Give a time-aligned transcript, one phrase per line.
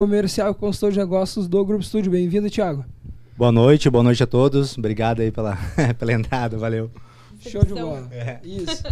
[0.00, 2.12] comercial e consultor de negócios do Grupo Estúdio.
[2.12, 2.84] Bem-vindo, Thiago.
[3.36, 4.78] Boa noite, boa noite a todos.
[4.78, 5.58] Obrigado aí pela,
[5.98, 6.88] pela entrada, valeu.
[7.40, 8.08] Show de bola.
[8.12, 8.38] É.
[8.44, 8.84] Isso.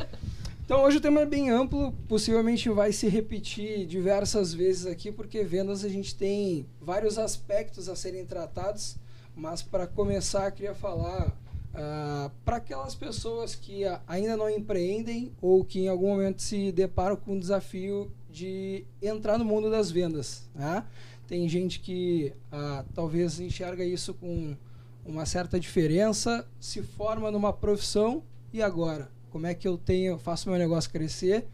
[0.65, 5.45] Então hoje o tema é bem amplo, possivelmente vai se repetir diversas vezes aqui, porque
[5.45, 8.97] vendas a gente tem vários aspectos a serem tratados,
[9.37, 15.83] mas para começar queria falar uh, para aquelas pessoas que ainda não empreendem ou que
[15.83, 20.47] em algum momento se deparam com um desafio de entrar no mundo das vendas.
[20.55, 20.85] Né?
[21.27, 24.55] Tem gente que ah, talvez enxerga isso com
[25.07, 29.11] uma certa diferença, se forma numa profissão e agora?
[29.31, 31.47] Como é que eu tenho, faço meu negócio crescer?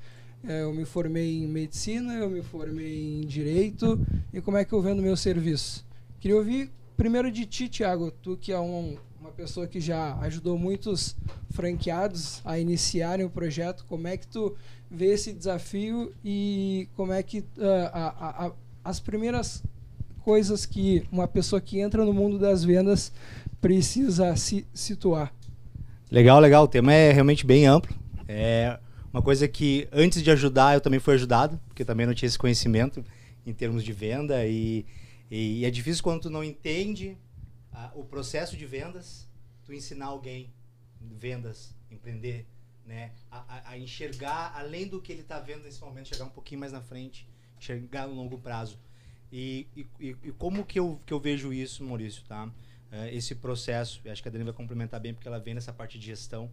[0.42, 4.73] É, eu me formei em medicina, eu me formei em direito e como é que
[4.73, 5.87] eu vendo meu serviço?
[6.19, 8.97] Queria ouvir primeiro de ti, Thiago, tu que é um,
[9.32, 11.16] uma pessoa que já ajudou muitos
[11.50, 14.55] franqueados a iniciarem o projeto, como é que tu
[14.91, 17.45] ver esse desafio e como é que uh,
[17.92, 18.52] a, a,
[18.84, 19.62] as primeiras
[20.20, 23.10] coisas que uma pessoa que entra no mundo das vendas
[23.58, 25.33] precisa se situar.
[26.11, 26.64] Legal, legal.
[26.64, 27.96] O tema é realmente bem amplo.
[28.28, 28.78] É
[29.14, 32.39] uma coisa que antes de ajudar eu também fui ajudado, porque também não tinha esse
[32.39, 33.02] conhecimento
[33.46, 34.84] em termos de venda e,
[35.30, 37.17] e, e é difícil quando tu não entende
[37.95, 39.28] o processo de vendas,
[39.65, 40.53] tu ensinar alguém
[41.01, 42.47] vendas, empreender,
[42.84, 43.12] né?
[43.31, 46.73] A, a, enxergar além do que ele está vendo nesse momento, chegar um pouquinho mais
[46.73, 48.79] na frente, enxergar no longo prazo.
[49.33, 49.87] E, e,
[50.23, 52.45] e como que eu, que eu vejo isso, Maurício, tá?
[52.47, 55.98] Uh, esse processo, acho que a Adriana vai complementar bem, porque ela vem nessa parte
[55.98, 56.51] de gestão.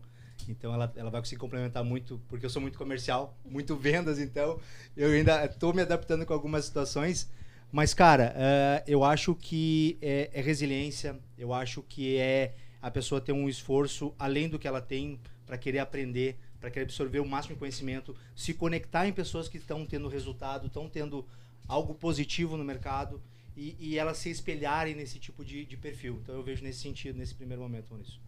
[0.47, 4.59] Então ela, ela vai conseguir complementar muito, porque eu sou muito comercial, muito vendas, então
[4.95, 7.29] eu ainda estou me adaptando com algumas situações.
[7.71, 13.21] Mas, cara, uh, eu acho que é, é resiliência, eu acho que é a pessoa
[13.21, 17.27] ter um esforço além do que ela tem para querer aprender, para querer absorver o
[17.27, 21.25] máximo de conhecimento, se conectar em pessoas que estão tendo resultado, estão tendo
[21.67, 23.21] algo positivo no mercado
[23.55, 26.19] e, e elas se espelharem nesse tipo de, de, perfil.
[26.23, 28.19] Então eu vejo nesse sentido, nesse primeiro momento, Maurício.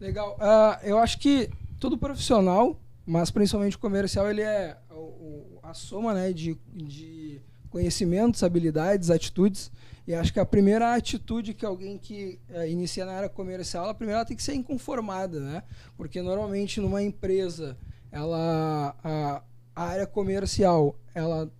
[0.00, 0.36] Legal.
[0.36, 1.50] Uh, eu acho que
[1.80, 7.40] todo profissional, mas principalmente comercial, ele é o, o, a soma né, de, de
[7.76, 9.70] conhecimentos, habilidades, atitudes.
[10.08, 13.94] E acho que a primeira atitude que alguém que é, inicia na área comercial, a
[13.94, 15.62] primeira tem que ser inconformada, né?
[15.94, 17.76] Porque normalmente numa empresa,
[18.10, 19.42] ela a,
[19.74, 21.52] a área comercial, ela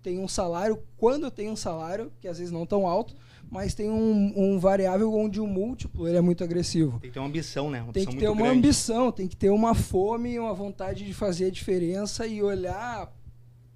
[0.00, 3.16] tem um salário, quando tem um salário, que às vezes não tão alto,
[3.50, 7.00] mas tem um, um variável onde o múltiplo ele é muito agressivo.
[7.00, 7.82] Tem que ter uma ambição, né?
[7.82, 8.58] Uma tem que ter uma grande.
[8.58, 13.12] ambição, tem que ter uma fome, uma vontade de fazer a diferença e olhar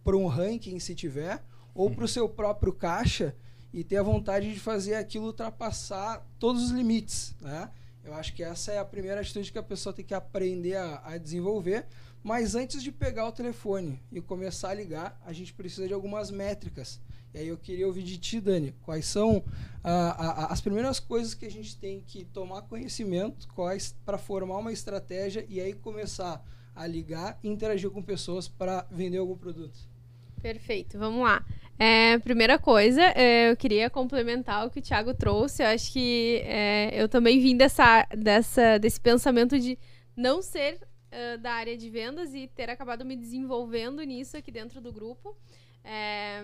[0.05, 1.43] para um ranking, se tiver,
[1.79, 3.37] ou para o seu próprio caixa
[3.73, 7.71] e ter a vontade de fazer aquilo ultrapassar todos os limites, né?
[8.03, 11.03] Eu acho que essa é a primeira atitude que a pessoa tem que aprender a,
[11.05, 11.87] a desenvolver.
[12.21, 16.33] Mas antes de pegar o telefone e começar a ligar, a gente precisa de algumas
[16.33, 17.01] métricas.
[17.33, 19.45] E aí eu queria ouvir de ti, Dani, quais são
[19.85, 24.59] a, a, as primeiras coisas que a gente tem que tomar conhecimento, quais para formar
[24.59, 29.79] uma estratégia e aí começar a ligar e interagir com pessoas para vender algum produto.
[30.41, 31.45] Perfeito, vamos lá.
[31.79, 35.63] É, primeira coisa, é, eu queria complementar o que o Thiago trouxe.
[35.63, 39.79] Eu acho que é, eu também vim dessa, dessa, desse pensamento de
[40.17, 44.81] não ser uh, da área de vendas e ter acabado me desenvolvendo nisso aqui dentro
[44.81, 45.37] do grupo.
[45.85, 46.43] É,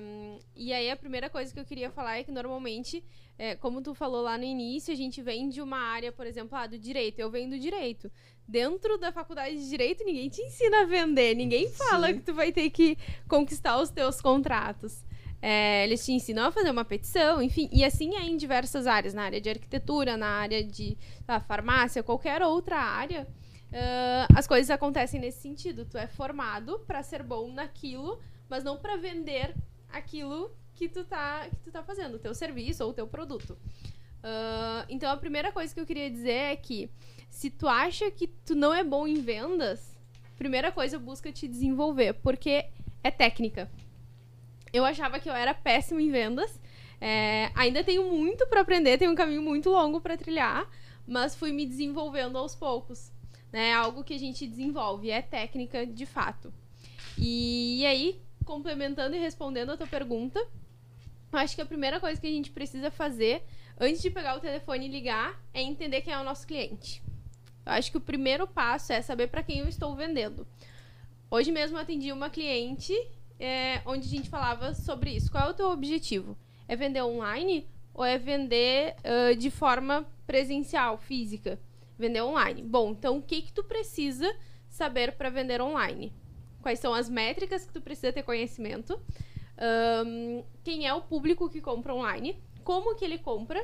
[0.55, 3.05] e aí a primeira coisa que eu queria falar é que normalmente,
[3.37, 6.57] é, como tu falou lá no início, a gente vem de uma área, por exemplo,
[6.57, 7.19] ah, do direito.
[7.19, 8.11] Eu venho do direito.
[8.47, 12.15] Dentro da faculdade de direito, ninguém te ensina a vender, ninguém fala Sim.
[12.15, 12.97] que tu vai ter que
[13.29, 15.05] conquistar os teus contratos.
[15.47, 19.13] É, eles te ensinam a fazer uma petição, enfim, e assim é em diversas áreas,
[19.13, 20.97] na área de arquitetura, na área de
[21.27, 23.29] tá, farmácia, qualquer outra área.
[23.71, 25.85] Uh, as coisas acontecem nesse sentido.
[25.85, 28.19] Tu é formado para ser bom naquilo,
[28.49, 29.55] mas não para vender
[29.91, 33.51] aquilo que tu tá que tu tá fazendo, o teu serviço ou o teu produto.
[33.51, 36.89] Uh, então a primeira coisa que eu queria dizer é que
[37.29, 39.95] se tu acha que tu não é bom em vendas,
[40.39, 42.65] primeira coisa busca te desenvolver, porque
[43.03, 43.71] é técnica.
[44.75, 46.61] Eu achava que eu era péssimo em vendas.
[47.01, 50.69] É, ainda tenho muito para aprender, tenho um caminho muito longo para trilhar,
[51.07, 53.13] mas fui me desenvolvendo aos poucos.
[53.53, 53.69] Né?
[53.69, 56.53] É algo que a gente desenvolve, é técnica de fato.
[57.17, 60.45] E, aí, complementando e respondendo a tua pergunta,
[61.33, 63.45] acho que a primeira coisa que a gente precisa fazer
[63.79, 67.01] antes de pegar o telefone e ligar é entender quem é o nosso cliente.
[67.65, 70.45] Eu acho que o primeiro passo é saber para quem eu estou vendendo.
[71.31, 72.93] Hoje mesmo eu atendi uma cliente
[73.39, 75.31] é, onde a gente falava sobre isso.
[75.31, 76.37] Qual é o teu objetivo?
[76.67, 81.61] É vender online ou é vender uh, de forma presencial, física?
[81.99, 82.63] Vender online.
[82.63, 84.35] Bom, então o que que tu precisa
[84.69, 86.13] saber para vender online?
[86.65, 88.99] quais são as métricas que tu precisa ter conhecimento,
[90.07, 93.63] um, quem é o público que compra online, como que ele compra,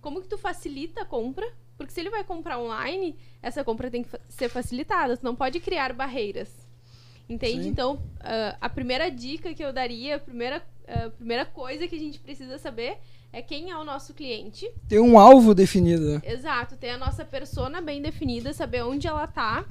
[0.00, 4.02] como que tu facilita a compra, porque se ele vai comprar online, essa compra tem
[4.02, 6.66] que ser facilitada, tu não pode criar barreiras.
[7.28, 7.64] Entende?
[7.64, 7.68] Sim.
[7.68, 11.98] Então, uh, a primeira dica que eu daria, a primeira, uh, primeira coisa que a
[11.98, 12.98] gente precisa saber
[13.32, 14.70] é quem é o nosso cliente.
[14.88, 16.14] Tem um alvo definido.
[16.14, 16.22] Né?
[16.24, 19.66] Exato, ter a nossa persona bem definida, saber onde ela tá,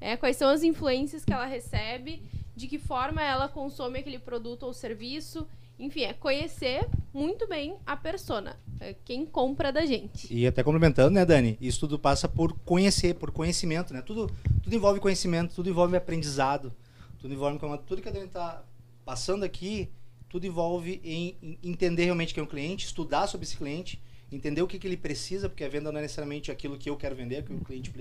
[0.00, 2.22] é, quais são as influências que ela recebe,
[2.54, 5.46] de que forma ela consome aquele produto ou serviço.
[5.78, 10.26] Enfim, é conhecer muito bem a persona, é quem compra da gente.
[10.32, 11.56] E até complementando, né, Dani?
[11.60, 14.02] Isso tudo passa por conhecer, por conhecimento, né?
[14.02, 14.28] Tudo,
[14.60, 16.74] tudo envolve conhecimento, tudo envolve aprendizado,
[17.18, 18.62] tudo envolve tudo que a Dani está
[19.04, 19.90] passando aqui,
[20.28, 24.00] tudo envolve em, entender realmente quem é o cliente, estudar sobre esse cliente,
[24.30, 26.96] entender o que, que ele precisa, porque a venda não é necessariamente aquilo que eu
[26.96, 27.92] quero vender, que o cliente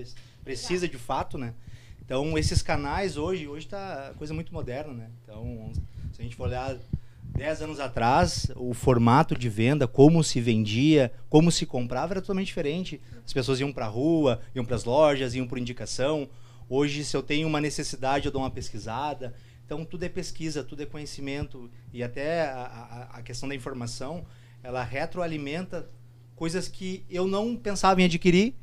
[0.43, 1.53] precisa de fato, né?
[2.03, 5.09] Então, esses canais hoje, hoje está coisa muito moderna, né?
[5.23, 5.71] Então,
[6.13, 6.77] se a gente for olhar
[7.37, 12.47] 10 anos atrás, o formato de venda, como se vendia, como se comprava era totalmente
[12.47, 13.01] diferente.
[13.25, 16.29] As pessoas iam para a rua, iam para as lojas, iam por indicação.
[16.69, 19.33] Hoje, se eu tenho uma necessidade, eu dou uma pesquisada.
[19.65, 21.69] Então, tudo é pesquisa, tudo é conhecimento.
[21.93, 24.25] E até a, a, a questão da informação,
[24.63, 25.89] ela retroalimenta
[26.35, 28.53] coisas que eu não pensava em adquirir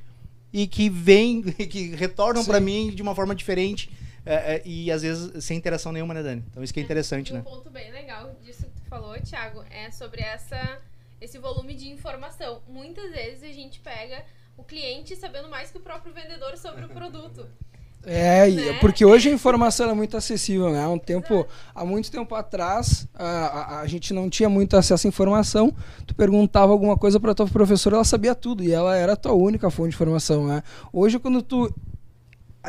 [0.53, 3.91] e que vêm, que retornam para mim de uma forma diferente
[4.25, 6.45] é, é, e às vezes sem interação nenhuma, né, Dani?
[6.49, 7.41] Então isso que é interessante, um né?
[7.41, 10.81] Um ponto bem legal disso que tu falou, Thiago, é sobre essa,
[11.21, 12.63] esse volume de informação.
[12.67, 14.25] Muitas vezes a gente pega
[14.57, 17.47] o cliente sabendo mais que o próprio vendedor sobre o produto.
[18.07, 18.79] É, né?
[18.81, 20.83] porque hoje a informação é muito acessível, né?
[20.85, 25.07] Há um tempo, há muito tempo atrás, a, a, a, gente não tinha muito acesso
[25.07, 25.75] à informação.
[26.07, 29.33] Tu perguntava alguma coisa para tua professora, ela sabia tudo e ela era a tua
[29.33, 30.63] única fonte de informação, né?
[30.93, 31.73] Hoje, quando tu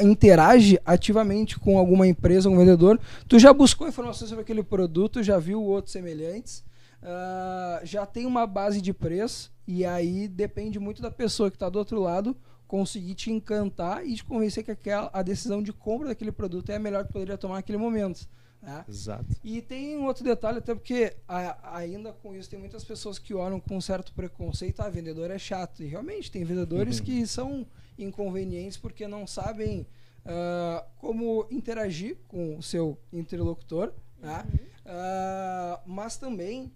[0.02, 5.38] interage ativamente com alguma empresa, algum vendedor, tu já buscou informações sobre aquele produto, já
[5.38, 6.64] viu outros semelhantes,
[7.02, 11.70] uh, já tem uma base de preço e aí depende muito da pessoa que está
[11.70, 12.36] do outro lado
[12.68, 16.76] conseguir te encantar e te convencer que aquela, a decisão de compra daquele produto é
[16.76, 18.28] a melhor que poderia tomar naquele momento.
[18.62, 18.84] Né?
[18.90, 19.36] Exato.
[19.44, 23.34] E tem um outro detalhe, até porque a, ainda com isso tem muitas pessoas que
[23.34, 25.84] olham com um certo preconceito, ah, vendedor é chato.
[25.84, 27.06] E realmente tem vendedores uhum.
[27.06, 27.68] que são
[27.98, 29.88] inconvenientes porque não sabem
[30.26, 33.94] uh, como interagir com o seu interlocutor.
[34.20, 34.44] Né?
[34.44, 34.66] Uhum.
[34.86, 36.72] Uh, mas também,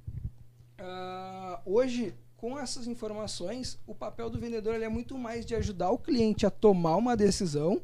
[0.79, 5.97] uh, hoje, com essas informações, o papel do vendedor é muito mais de ajudar o
[5.97, 7.81] cliente a tomar uma decisão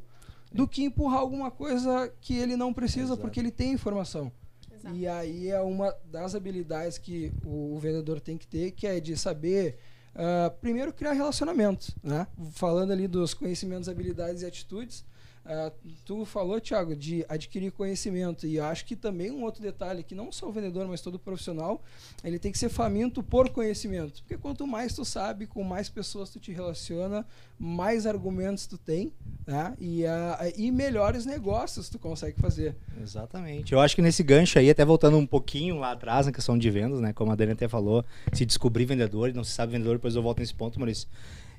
[0.50, 3.20] do que empurrar alguma coisa que ele não precisa, Exato.
[3.20, 4.32] porque ele tem informação.
[4.74, 4.96] Exato.
[4.96, 9.14] E aí é uma das habilidades que o, vendedor tem que ter, que é de
[9.14, 9.78] saber,
[10.14, 11.94] uh, primeiro, criar relacionamentos.
[12.02, 12.26] Né?
[12.52, 15.04] Falando ali dos conhecimentos, habilidades e atitudes,
[15.46, 15.72] Uh,
[16.04, 20.32] tu falou, Thiago, de adquirir conhecimento e acho que também um outro detalhe que não
[20.32, 21.80] só o vendedor, mas todo profissional,
[22.24, 26.30] ele tem que ser faminto por conhecimento, porque quanto mais tu sabe, com mais pessoas
[26.30, 27.24] tu te relaciona,
[27.56, 29.12] mais argumentos tu tem,
[29.46, 29.72] né?
[29.80, 32.74] E, uh, e melhores negócios tu consegue fazer.
[33.00, 33.72] Exatamente.
[33.72, 36.68] Eu acho que nesse gancho aí, até voltando um pouquinho lá atrás na questão de
[36.70, 37.12] vendas, né?
[37.12, 40.22] Como a Dani até falou, se descobrir vendedor e não se sabe vendedor, depois eu
[40.22, 41.06] volto nesse ponto, Maurício.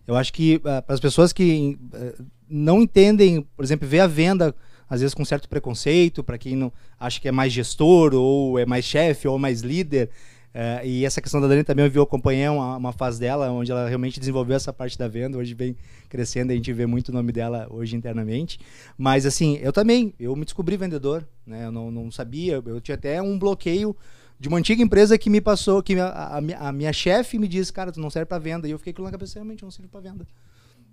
[0.07, 4.07] Eu acho que uh, para as pessoas que uh, não entendem, por exemplo, ver a
[4.07, 4.56] venda
[4.89, 8.65] às vezes com certo preconceito, para quem não acha que é mais gestor ou é
[8.65, 10.09] mais chefe ou mais líder.
[10.56, 13.51] Uh, e essa questão da Dani também eu vi, eu acompanhei uma, uma, fase dela
[13.51, 15.76] onde ela realmente desenvolveu essa parte da venda, hoje vem
[16.09, 18.59] crescendo, a gente vê muito o nome dela hoje internamente.
[18.97, 21.66] Mas assim, eu também, eu me descobri vendedor, né?
[21.66, 23.95] Eu não, não sabia, eu tinha até um bloqueio
[24.40, 27.74] de uma antiga empresa que me passou, que a, a, a minha chefe me disse,
[27.74, 28.68] cara, tu não serve para venda.
[28.68, 30.28] E eu fiquei com na cabeça, realmente, eu não serve para venda.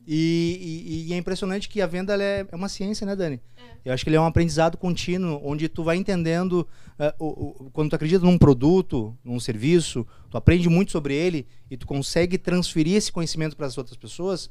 [0.07, 3.41] E, e, e, é impressionante que a venda é, é, uma ciência, né, Dani?
[3.57, 3.63] É.
[3.87, 6.67] Eu acho que ele é um aprendizado contínuo, onde tu vai entendendo,
[6.99, 11.47] uh, o, o, quando tu acredita num produto, num serviço, tu aprende muito sobre ele
[11.71, 14.51] e tu consegue transferir esse conhecimento para as outras pessoas,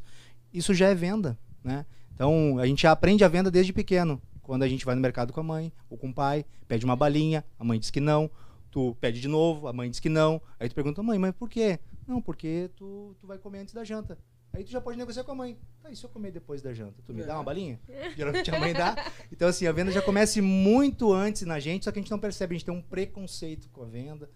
[0.52, 1.86] isso já é venda, né?
[2.16, 4.22] Então, a gente já aprende a venda desde pequeno.
[4.42, 6.96] Quando a gente vai no mercado com a mãe ou com o pai, pede uma
[6.96, 8.30] balinha, a mãe diz que não,
[8.74, 10.42] tu pede de novo, a mãe diz que não.
[10.60, 11.80] Aí tu pergunta, mãe, mas por quê?
[12.08, 14.18] Não, porque tu, tu vai comer antes da janta.
[14.51, 15.60] Aí tu já pode negociar com a mãe.
[15.80, 17.00] Tá, e se eu comer depois da janta?
[17.06, 17.80] Tu me dá uma balinha?
[18.18, 18.96] Geralmente a mãe dá.
[19.32, 22.18] Então, assim, a venda já começa muito antes na gente, só que a gente não
[22.18, 24.27] percebe, a gente tem um preconceito com a venda.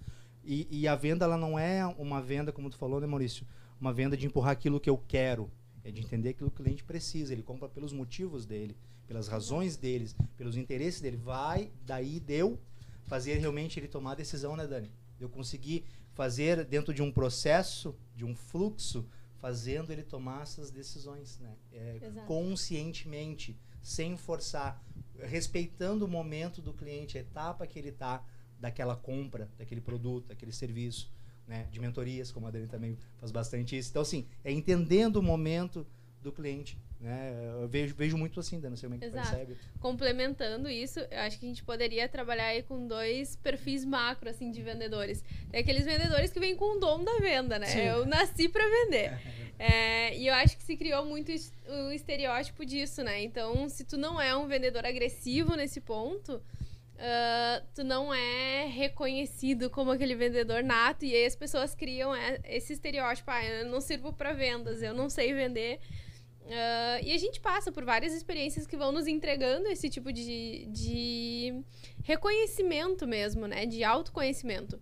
[0.46, 3.44] E, e a venda, ela não é uma venda, como tu falou, né, Maurício?
[3.82, 5.50] Uma venda de empurrar aquilo que eu quero.
[5.84, 7.34] É de entender aquilo que o cliente precisa.
[7.34, 8.77] Ele compra pelos motivos dele,
[9.08, 11.17] pelas razões deles, pelos interesses dele.
[11.17, 12.60] Vai, daí deu,
[13.08, 14.92] fazer realmente ele tomar a decisão, né, Dani?
[15.20, 15.84] Eu conseguir
[16.14, 19.08] fazer dentro de um processo, de um fluxo,
[19.40, 21.56] fazendo ele tomar essas decisões, né?
[21.72, 24.84] É, conscientemente, sem forçar,
[25.20, 28.24] respeitando o momento do cliente, a etapa que ele está,
[28.60, 31.12] daquela compra, daquele produto, daquele serviço,
[31.48, 31.68] né?
[31.72, 33.90] De mentorias, como a Dani também faz bastante isso.
[33.90, 35.88] Então, assim, é entendendo o momento
[36.27, 36.77] do cliente.
[37.00, 37.34] Né?
[37.62, 39.29] Eu vejo, vejo muito assim, não sei como é que Exato.
[39.29, 39.57] percebe.
[39.79, 44.51] Complementando isso, eu acho que a gente poderia trabalhar aí com dois perfis macro, assim,
[44.51, 45.24] de vendedores.
[45.50, 47.67] Tem aqueles vendedores que vêm com o dom da venda, né?
[47.67, 47.81] Sim.
[47.81, 49.17] Eu nasci para vender.
[49.60, 53.24] É, e eu acho que se criou muito o estereótipo disso, né?
[53.24, 56.34] Então, se tu não é um vendedor agressivo nesse ponto,
[56.98, 61.05] uh, tu não é reconhecido como aquele vendedor nato.
[61.05, 64.93] E aí as pessoas criam é, esse estereótipo: ah, eu não sirvo para vendas, eu
[64.93, 65.79] não sei vender.
[66.48, 70.66] Uh, e a gente passa por várias experiências que vão nos entregando esse tipo de,
[70.68, 71.62] de
[72.04, 73.66] reconhecimento mesmo, né?
[73.66, 74.80] De autoconhecimento.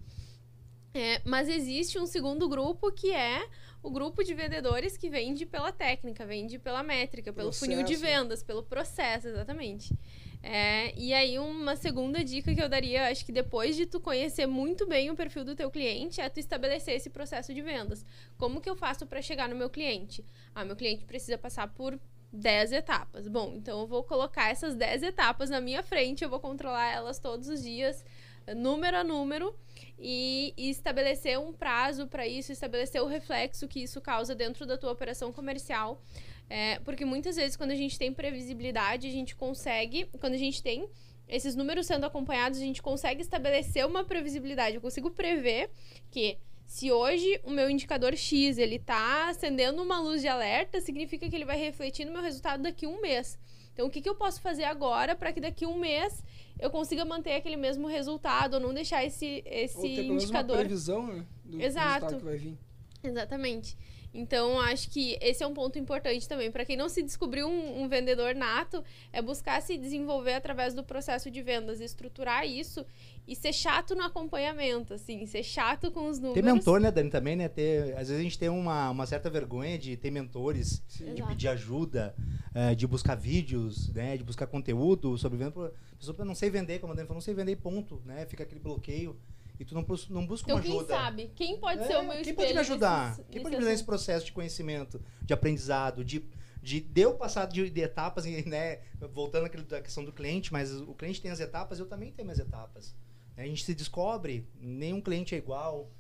[0.93, 3.49] É, mas existe um segundo grupo que é
[3.81, 7.65] o grupo de vendedores que vende pela técnica, vende pela métrica, pelo processo.
[7.65, 9.93] funil de vendas, pelo processo, exatamente.
[10.41, 14.45] É, e aí, uma segunda dica que eu daria, acho que depois de tu conhecer
[14.45, 18.05] muito bem o perfil do teu cliente, é tu estabelecer esse processo de vendas.
[18.37, 20.23] Como que eu faço para chegar no meu cliente?
[20.53, 21.99] Ah, meu cliente precisa passar por
[22.31, 23.27] 10 etapas.
[23.27, 27.17] Bom, então eu vou colocar essas 10 etapas na minha frente, eu vou controlar elas
[27.17, 28.05] todos os dias,
[28.55, 29.55] número a número,
[29.97, 34.77] e, e estabelecer um prazo para isso, estabelecer o reflexo que isso causa dentro da
[34.77, 36.01] tua operação comercial
[36.49, 40.05] é, porque muitas vezes, quando a gente tem previsibilidade, a gente consegue.
[40.19, 40.87] Quando a gente tem
[41.27, 44.75] esses números sendo acompanhados, a gente consegue estabelecer uma previsibilidade.
[44.75, 45.69] Eu consigo prever
[46.11, 51.27] que se hoje o meu indicador X ele está acendendo uma luz de alerta, significa
[51.29, 53.39] que ele vai refletir no meu resultado daqui a um mês.
[53.73, 56.23] Então, o que, que eu posso fazer agora para que daqui a um mês
[56.59, 60.55] eu consiga manter aquele mesmo resultado ou não deixar esse, esse ou ter indicador.
[60.55, 62.05] Uma previsão né, do Exato.
[62.05, 62.57] resultado que vai vir.
[63.03, 63.77] Exatamente.
[64.15, 66.49] Então, acho que esse é um ponto importante também.
[66.49, 68.81] Para quem não se descobriu um, um, vendedor nato,
[69.11, 72.85] é buscar se desenvolver através do processo de vendas, estruturar isso
[73.27, 76.35] e ser chato no acompanhamento, assim, ser chato com os números.
[76.35, 77.49] Ter mentor, né, Dani, também, né?
[77.49, 81.13] Ter, às vezes a gente tem uma, uma certa vergonha de ter mentores, Sim.
[81.13, 82.15] de pedir ajuda,
[82.53, 84.15] é, de buscar vídeos, né?
[84.15, 85.73] De buscar conteúdo sobre venda.
[85.91, 88.25] A pessoa não sei vender, como a Dani falou, não sei vender, ponto, né?
[88.25, 89.19] Fica aquele bloqueio
[89.59, 90.83] e tu não, não busca então, uma ajuda.
[90.83, 91.31] Então, quem sabe?
[91.35, 93.09] Quem pode é, ser o meu Quem pode me ajudar?
[93.09, 96.25] Nesses, quem pode me ajudar nesse processo de conhecimento, de aprendizado, de,
[96.61, 98.79] de, de eu passar de, de etapas, né?
[99.13, 102.39] Voltando à questão do cliente, mas o cliente tem as etapas, eu também tenho minhas
[102.39, 102.95] etapas.
[103.37, 105.91] A gente se descobre, nenhum cliente é igual.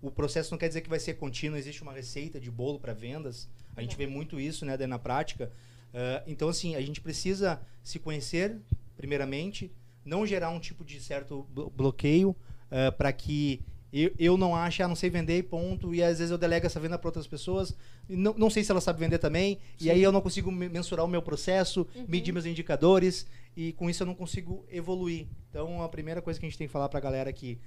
[0.00, 2.92] O processo não quer dizer que vai ser contínuo, existe uma receita de bolo para
[2.92, 3.48] vendas.
[3.76, 5.50] A gente vê muito isso né, na prática.
[5.92, 8.60] Uh, então, assim, a gente precisa se conhecer,
[8.96, 9.72] primeiramente,
[10.04, 12.36] não gerar um tipo de certo bloqueio,
[12.72, 13.62] uh, eh, para que
[13.92, 16.80] eu, eu não ache, ah, não sei vender ponto, e às vezes eu delego essa
[16.80, 17.76] venda para outras pessoas,
[18.08, 19.86] não, não sei se ela sabe vender também, Sim.
[19.86, 22.06] e aí eu não consigo mensurar o meu processo, uhum.
[22.08, 25.26] medir meus indicadores, e com isso eu não consigo evoluir.
[25.50, 27.58] Então, a primeira coisa que a gente tem que falar para a galera que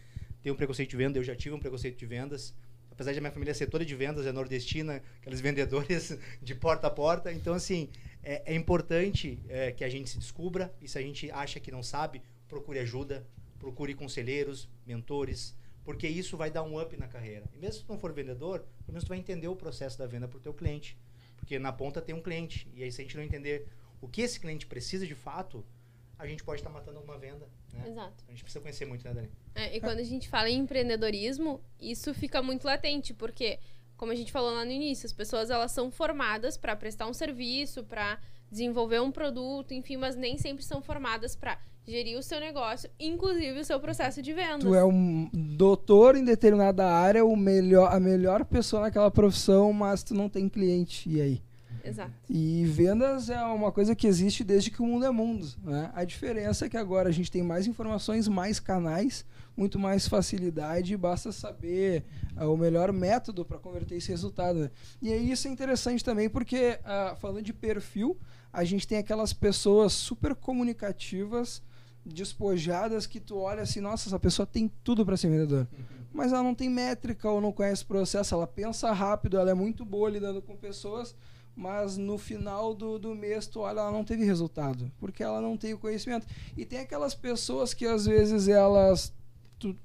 [0.42, 2.56] tem um preconceito de venda, eu já tive um preconceito de vendas,
[2.92, 6.90] apesar de minha família ser toda de vendas, é nordestina, aqueles vendedores de porta a
[6.90, 7.88] porta, então, assim,
[8.24, 11.70] é, é importante é, que a gente se descubra, e se a gente acha que
[11.70, 13.28] não sabe, procure ajuda,
[13.66, 17.50] procure conselheiros, mentores, porque isso vai dar um up na carreira.
[17.52, 20.06] E mesmo se tu não for vendedor, pelo menos tu vai entender o processo da
[20.06, 20.96] venda para o teu cliente.
[21.36, 22.68] Porque na ponta tem um cliente.
[22.76, 23.68] E aí se a gente não entender
[24.00, 25.66] o que esse cliente precisa de fato,
[26.20, 27.50] a gente pode estar tá matando alguma venda.
[27.74, 27.90] Né?
[27.90, 28.24] Exato.
[28.28, 29.30] A gente precisa conhecer muito, né, Dani?
[29.56, 33.60] É, e quando a gente fala em empreendedorismo, isso fica muito latente, porque,
[33.98, 37.14] como a gente falou lá no início, as pessoas elas são formadas para prestar um
[37.14, 38.20] serviço, para
[38.52, 43.60] desenvolver um produto, enfim, mas nem sempre são formadas para gerir o seu negócio, inclusive
[43.60, 44.64] o seu processo de vendas.
[44.64, 50.04] Tu é um doutor em determinada área, o melhor, a melhor pessoa naquela profissão, mas
[50.04, 51.10] tu não tem cliente.
[51.10, 51.42] E aí?
[51.86, 52.12] Exato.
[52.28, 55.48] E vendas é uma coisa que existe desde que o mundo é mundo.
[55.64, 55.92] Né?
[55.94, 59.24] A diferença é que agora a gente tem mais informações, mais canais,
[59.56, 62.04] muito mais facilidade, basta saber
[62.36, 64.60] uh, o melhor método para converter esse resultado.
[64.60, 64.72] Né?
[65.00, 68.18] E aí isso é interessante também, porque uh, falando de perfil,
[68.52, 71.62] a gente tem aquelas pessoas super comunicativas
[72.06, 75.68] despojadas que tu olha assim, nossa, essa pessoa tem tudo para ser vendedor.
[75.72, 76.06] Uhum.
[76.14, 79.54] Mas ela não tem métrica ou não conhece o processo, ela pensa rápido, ela é
[79.54, 81.16] muito boa lidando com pessoas,
[81.56, 85.58] mas no final do, do mês tu olha, ela não teve resultado, porque ela não
[85.58, 86.28] tem o conhecimento.
[86.56, 89.12] E tem aquelas pessoas que às vezes elas
[89.58, 89.76] tu,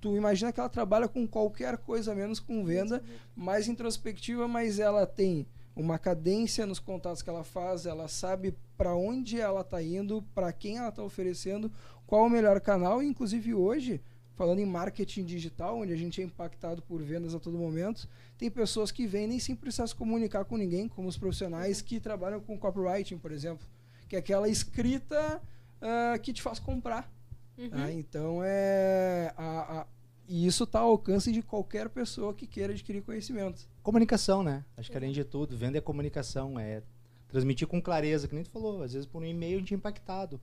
[0.00, 3.02] tu imagina que ela trabalha com qualquer coisa menos com venda,
[3.36, 8.94] mais introspectiva, mas ela tem uma cadência nos contatos que ela faz, ela sabe para
[8.94, 11.72] onde ela está indo, para quem ela está oferecendo,
[12.06, 13.02] qual o melhor canal.
[13.02, 14.00] Inclusive hoje,
[14.34, 18.50] falando em marketing digital, onde a gente é impactado por vendas a todo momento, tem
[18.50, 22.40] pessoas que vêm nem sem precisar se comunicar com ninguém, como os profissionais que trabalham
[22.40, 23.66] com copywriting, por exemplo,
[24.08, 25.40] que é aquela escrita
[25.80, 27.10] uh, que te faz comprar.
[27.56, 27.70] Uhum.
[27.70, 27.92] Tá?
[27.92, 29.32] Então é.
[29.36, 29.86] A, a,
[30.32, 33.68] e isso está ao alcance de qualquer pessoa que queira adquirir conhecimento.
[33.82, 34.64] Comunicação, né?
[34.78, 36.82] Acho que além de tudo, venda é comunicação, é
[37.28, 39.76] transmitir com clareza, que nem tu falou, às vezes por um e-mail a gente é
[39.76, 40.40] impactado.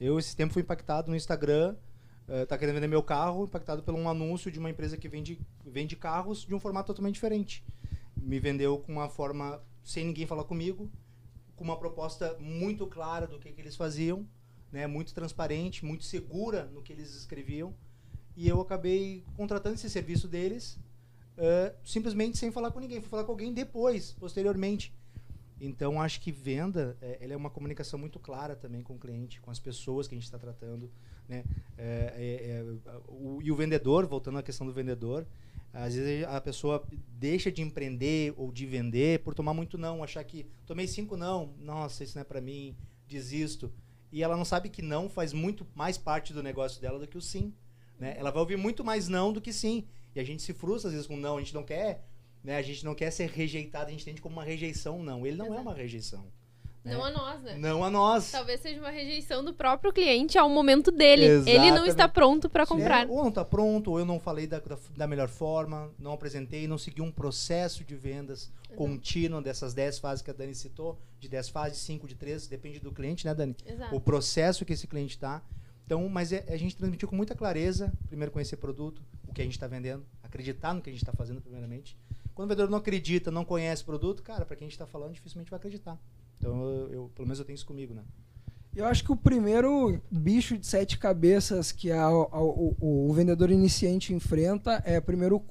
[0.00, 1.76] Eu esse tempo fui impactado no Instagram,
[2.26, 5.38] uh, tá querendo vender meu carro, impactado por um anúncio de uma empresa que vende,
[5.66, 7.62] vende carros de um formato totalmente diferente.
[8.16, 10.90] Me vendeu com uma forma sem ninguém falar comigo,
[11.54, 14.26] com uma proposta muito clara do que, que eles faziam,
[14.72, 17.74] né, muito transparente, muito segura no que eles escreviam.
[18.36, 20.78] E eu acabei contratando esse serviço deles,
[21.38, 23.00] uh, simplesmente sem falar com ninguém.
[23.00, 24.92] Fui falar com alguém depois, posteriormente.
[25.58, 29.50] Então, acho que venda é, é uma comunicação muito clara também com o cliente, com
[29.50, 30.90] as pessoas que a gente está tratando.
[31.26, 31.44] Né?
[31.78, 35.26] É, é, é, o, e o vendedor, voltando à questão do vendedor,
[35.72, 36.86] às vezes a pessoa
[37.18, 41.54] deixa de empreender ou de vender por tomar muito não, achar que tomei cinco não,
[41.58, 42.76] nossa, isso não é para mim,
[43.08, 43.72] desisto.
[44.12, 47.18] E ela não sabe que não faz muito mais parte do negócio dela do que
[47.18, 47.52] o sim.
[47.98, 48.14] Né?
[48.18, 49.86] Ela vai ouvir muito mais não do que sim.
[50.14, 52.04] E a gente se frustra às vezes com não, a gente não quer
[52.46, 52.58] né?
[52.58, 55.26] A gente não quer ser rejeitado, a gente entende como uma rejeição, não.
[55.26, 55.58] Ele não é Exato.
[55.58, 56.24] é uma rejeição.
[56.84, 56.94] Né?
[56.94, 57.56] Não a nós, né?
[57.58, 58.30] Não a nós.
[58.30, 61.24] Talvez seja uma rejeição do próprio cliente ao momento dele.
[61.24, 61.66] Exatamente.
[61.66, 63.04] Ele não está pronto para comprar.
[63.04, 66.12] É, ou não está pronto, ou eu não falei da, da, da, melhor forma, não
[66.12, 70.96] apresentei, não segui um processo de vendas contínuo dessas 10 fases que a Dani citou,
[71.18, 73.56] de 10 fases, 5 de 3, depende do cliente, né, Dani?
[73.66, 73.92] Exato.
[73.92, 75.42] O processo que esse cliente está.
[75.86, 79.44] Então, mas é, a gente transmitiu com muita clareza, primeiro conhecer produto, o que a
[79.44, 81.96] gente está vendendo, acreditar no que a gente está fazendo primeiramente,
[82.34, 84.86] quando o vendedor não acredita, não conhece o produto, cara, para quem a gente está
[84.86, 85.98] falando, dificilmente vai acreditar.
[86.38, 88.02] Então, eu, eu, pelo menos eu tenho isso comigo, né?
[88.74, 93.50] Eu acho que o primeiro bicho de sete cabeças que a, a, o, o, vendedor
[93.50, 95.42] iniciante enfrenta é primeiro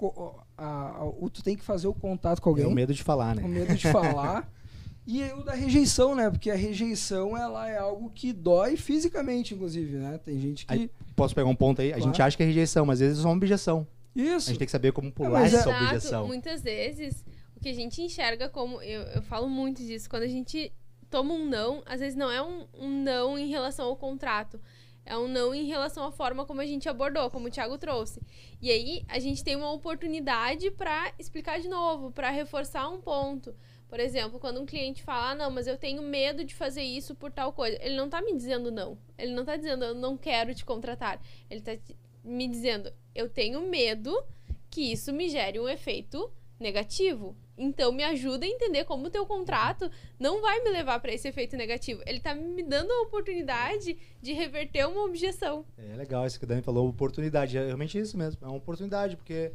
[0.56, 2.66] a, a, tu tem que fazer o contato com alguém.
[2.66, 3.42] É o medo de falar, né?
[3.44, 4.48] O medo de falar.
[5.08, 6.30] e o da rejeição, né?
[6.30, 10.18] Porque a rejeição ela é algo que dói fisicamente, inclusive, né?
[10.18, 10.74] Tem gente que.
[10.74, 11.94] Aí, posso pegar um ponto aí?
[11.94, 13.88] A gente acha que é rejeição, mas às vezes é uma objeção.
[14.16, 14.50] Isso.
[14.50, 16.26] A gente tem que saber como pular é, essa objeção.
[16.26, 17.24] Muitas vezes,
[17.56, 18.82] o que a gente enxerga como.
[18.82, 20.10] Eu, eu falo muito disso.
[20.10, 20.74] Quando a gente
[21.10, 24.60] toma um não, às vezes não é um, um não em relação ao contrato.
[25.06, 28.20] É um não em relação à forma como a gente abordou, como o Thiago trouxe.
[28.60, 33.54] E aí, a gente tem uma oportunidade para explicar de novo, para reforçar um ponto.
[33.96, 37.16] Por exemplo, quando um cliente fala, ah, não, mas eu tenho medo de fazer isso
[37.16, 37.78] por tal coisa.
[37.82, 38.98] Ele não tá me dizendo não.
[39.18, 41.18] Ele não tá dizendo, eu não quero te contratar.
[41.50, 41.78] Ele tá
[42.22, 44.14] me dizendo, eu tenho medo
[44.70, 46.30] que isso me gere um efeito
[46.60, 47.38] negativo.
[47.58, 51.30] Então me ajuda a entender como o teu contrato não vai me levar para esse
[51.30, 52.04] efeito negativo.
[52.06, 55.66] Ele tá me dando a oportunidade de reverter uma objeção.
[55.78, 57.58] É legal isso que o Dani falou, oportunidade.
[57.58, 59.54] É realmente isso mesmo, é uma oportunidade, porque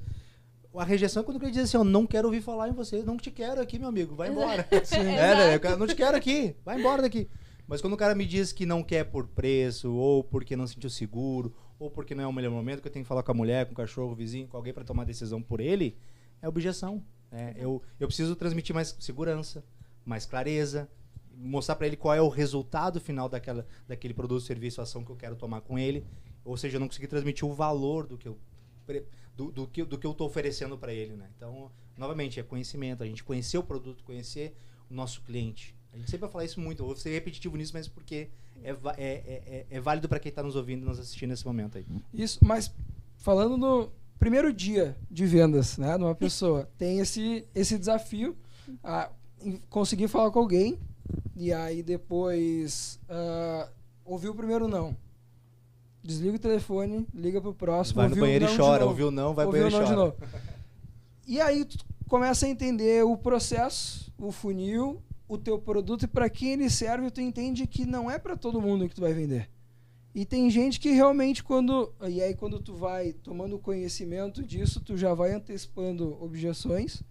[0.75, 3.17] a rejeição é quando ele diz assim, eu não quero ouvir falar em você, não
[3.17, 4.67] te quero aqui, meu amigo, vai embora.
[4.85, 5.61] Sim, é, né?
[5.63, 7.29] Eu não te quero aqui, vai embora daqui.
[7.67, 10.91] Mas quando o cara me diz que não quer por preço, ou porque não sentiu
[10.91, 13.35] seguro, ou porque não é o melhor momento, que eu tenho que falar com a
[13.35, 15.97] mulher, com o cachorro, o vizinho, com alguém para tomar decisão por ele,
[16.43, 17.03] é objeção.
[17.31, 17.55] Né?
[17.57, 19.65] Eu, eu preciso transmitir mais segurança,
[20.05, 20.89] mais clareza,
[21.33, 25.17] mostrar para ele qual é o resultado final daquela, daquele produto, serviço, ação que eu
[25.17, 26.05] quero tomar com ele.
[26.45, 28.39] Ou seja, eu não consegui transmitir o valor do que eu
[29.41, 31.27] do, do que, do que eu estou oferecendo para ele, né?
[31.35, 34.55] Então, novamente, é conhecimento, a gente conhecer o produto, conhecer
[34.91, 35.75] o nosso cliente.
[35.93, 38.29] A gente sempre vai falar isso muito, eu vou ser repetitivo nisso, mas porque
[38.63, 41.79] é, é, é, é válido para quem está nos ouvindo e nos assistindo nesse momento
[41.79, 41.87] aí.
[42.13, 42.71] Isso, mas
[43.17, 48.37] falando no primeiro dia de vendas, né, de uma pessoa, tem esse, esse desafio,
[48.85, 49.11] a
[49.71, 50.79] conseguir falar com alguém
[51.35, 53.71] e aí depois uh,
[54.05, 54.95] ouvir o primeiro não.
[56.03, 57.97] Desliga o telefone, liga pro próximo.
[58.01, 60.17] Vai no banheiro e chora, ouviu não, vai ouviu banheiro e chora.
[61.27, 66.29] E aí tu começa a entender o processo, o funil, o teu produto e para
[66.29, 69.49] quem ele serve, tu entende que não é para todo mundo que tu vai vender.
[70.13, 74.97] E tem gente que realmente quando e aí quando tu vai tomando conhecimento disso, tu
[74.97, 77.03] já vai antecipando objeções,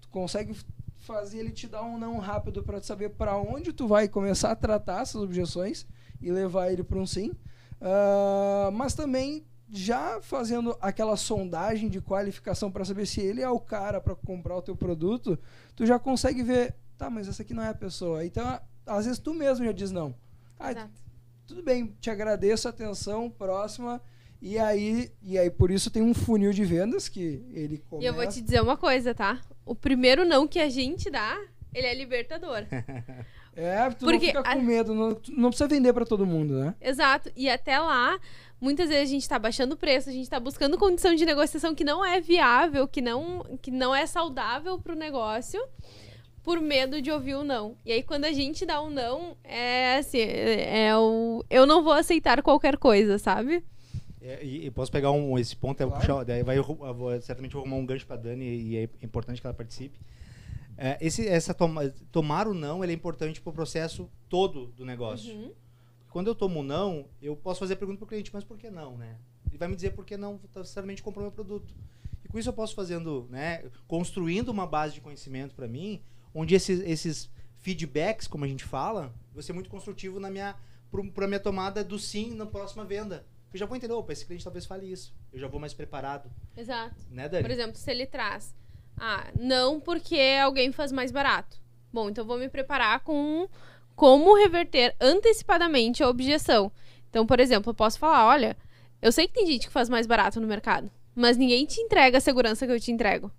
[0.00, 0.56] tu consegue
[0.96, 4.56] fazer ele te dar um não rápido para saber para onde tu vai começar a
[4.56, 5.86] tratar essas objeções
[6.22, 7.32] e levar ele para um sim.
[7.80, 13.60] Uh, mas também já fazendo aquela sondagem de qualificação para saber se ele é o
[13.60, 15.38] cara para comprar o teu produto,
[15.76, 18.26] tu já consegue ver Tá, mas essa aqui não é a pessoa.
[18.26, 20.12] Então, às vezes tu mesmo já diz não.
[20.58, 20.88] Ah,
[21.46, 24.02] tudo bem, te agradeço a atenção, próxima.
[24.42, 28.04] E aí, e aí, por isso tem um funil de vendas que ele começa...
[28.04, 29.40] E eu vou te dizer uma coisa, tá?
[29.64, 31.38] O primeiro não que a gente dá,
[31.72, 32.66] ele é libertador.
[33.58, 36.74] é, tu Porque não fica com medo, não, não precisa vender para todo mundo, né?
[36.80, 37.28] Exato.
[37.34, 38.16] E até lá,
[38.60, 41.74] muitas vezes a gente está baixando o preço, a gente está buscando condição de negociação
[41.74, 45.60] que não é viável, que não, que não é saudável para o negócio
[46.44, 47.76] por medo de ouvir o não.
[47.84, 51.94] E aí, quando a gente dá um não, é assim, é o eu não vou
[51.94, 53.64] aceitar qualquer coisa, sabe?
[54.22, 56.00] É, e, e, posso pegar um, esse ponto, claro.
[56.00, 59.46] puxar, daí vai, eu vou certamente arrumar um gancho para Dani e é importante que
[59.48, 59.98] ela participe.
[60.80, 64.84] É, esse, essa toma, tomar o não ele é importante para o processo todo do
[64.84, 65.34] negócio.
[65.34, 65.52] Uhum.
[66.08, 68.70] Quando eu tomo não, eu posso fazer a pergunta para o cliente, mas por que
[68.70, 69.18] não, né?
[69.48, 71.74] Ele vai me dizer por que não necessariamente comprou meu produto.
[72.24, 76.00] E com isso eu posso fazendo, né, construindo uma base de conhecimento para mim,
[76.32, 80.54] onde esses, esses feedbacks, como a gente fala, vai ser muito construtivo na minha
[81.14, 83.26] para minha tomada do sim na próxima venda.
[83.52, 85.14] Eu já vou entender, opa, esse cliente talvez fale isso.
[85.32, 86.30] Eu já vou mais preparado.
[86.56, 86.96] Exato.
[87.10, 87.42] Né, Dani?
[87.42, 88.54] Por exemplo, se ele traz
[89.00, 91.56] ah, não porque alguém faz mais barato.
[91.92, 93.48] Bom, então vou me preparar com
[93.94, 96.70] como reverter antecipadamente a objeção.
[97.10, 98.56] Então, por exemplo, eu posso falar, olha,
[99.00, 102.18] eu sei que tem gente que faz mais barato no mercado, mas ninguém te entrega
[102.18, 103.30] a segurança que eu te entrego.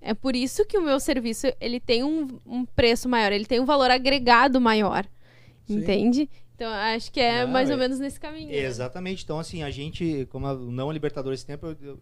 [0.00, 3.60] É por isso que o meu serviço ele tem um, um preço maior, ele tem
[3.60, 5.06] um valor agregado maior.
[5.66, 5.78] Sim.
[5.78, 6.30] Entende?
[6.54, 7.78] Então, acho que é não, mais ou é...
[7.78, 8.48] menos nesse caminho.
[8.48, 8.56] Né?
[8.56, 9.18] Exatamente.
[9.18, 9.22] Né?
[9.24, 11.98] Então, assim, a gente, como não libertador esse tempo, eu, eu,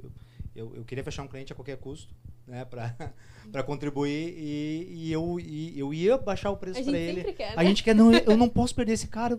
[0.54, 2.14] eu, eu, queria fechar um cliente a qualquer custo
[2.46, 7.32] né, para contribuir e, e, eu, e eu ia baixar o preço para ele.
[7.32, 7.54] Quer, né?
[7.56, 9.38] A gente quer, não, eu não posso perder esse cara.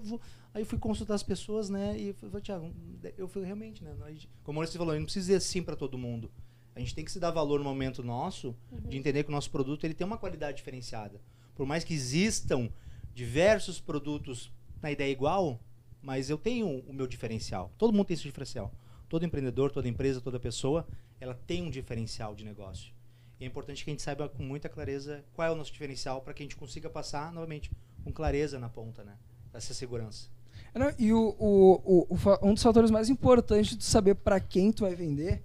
[0.53, 2.71] Aí fui consultar as pessoas, né, e falei, Tiago,
[3.17, 3.95] eu fui realmente, né,
[4.43, 6.31] como você falou, a gente não precisa dizer sim para todo mundo.
[6.75, 8.81] A gente tem que se dar valor no momento nosso uhum.
[8.87, 11.19] de entender que o nosso produto ele tem uma qualidade diferenciada.
[11.55, 12.69] Por mais que existam
[13.15, 15.59] diversos produtos na ideia igual,
[16.01, 17.71] mas eu tenho o meu diferencial.
[17.77, 18.71] Todo mundo tem esse diferencial.
[19.09, 20.87] Todo empreendedor, toda empresa, toda pessoa,
[21.19, 22.93] ela tem um diferencial de negócio.
[23.39, 26.21] E é importante que a gente saiba com muita clareza qual é o nosso diferencial
[26.21, 27.71] para que a gente consiga passar, novamente,
[28.03, 29.15] com clareza na ponta, né?
[29.53, 30.27] Essa segurança.
[30.73, 34.81] Não, e o, o, o, um dos fatores mais importantes de saber para quem tu
[34.81, 35.43] vai vender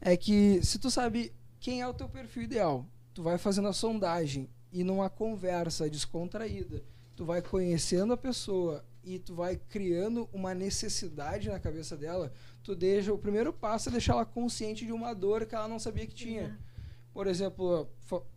[0.00, 3.72] é que se tu sabe quem é o teu perfil ideal, tu vai fazendo a
[3.72, 6.82] sondagem e numa conversa descontraída,
[7.14, 12.74] tu vai conhecendo a pessoa e tu vai criando uma necessidade na cabeça dela, tu
[12.74, 16.06] deixa o primeiro passo é deixar ela consciente de uma dor que ela não sabia
[16.06, 16.44] que tinha.
[16.44, 16.71] Uhum.
[17.12, 17.88] Por exemplo,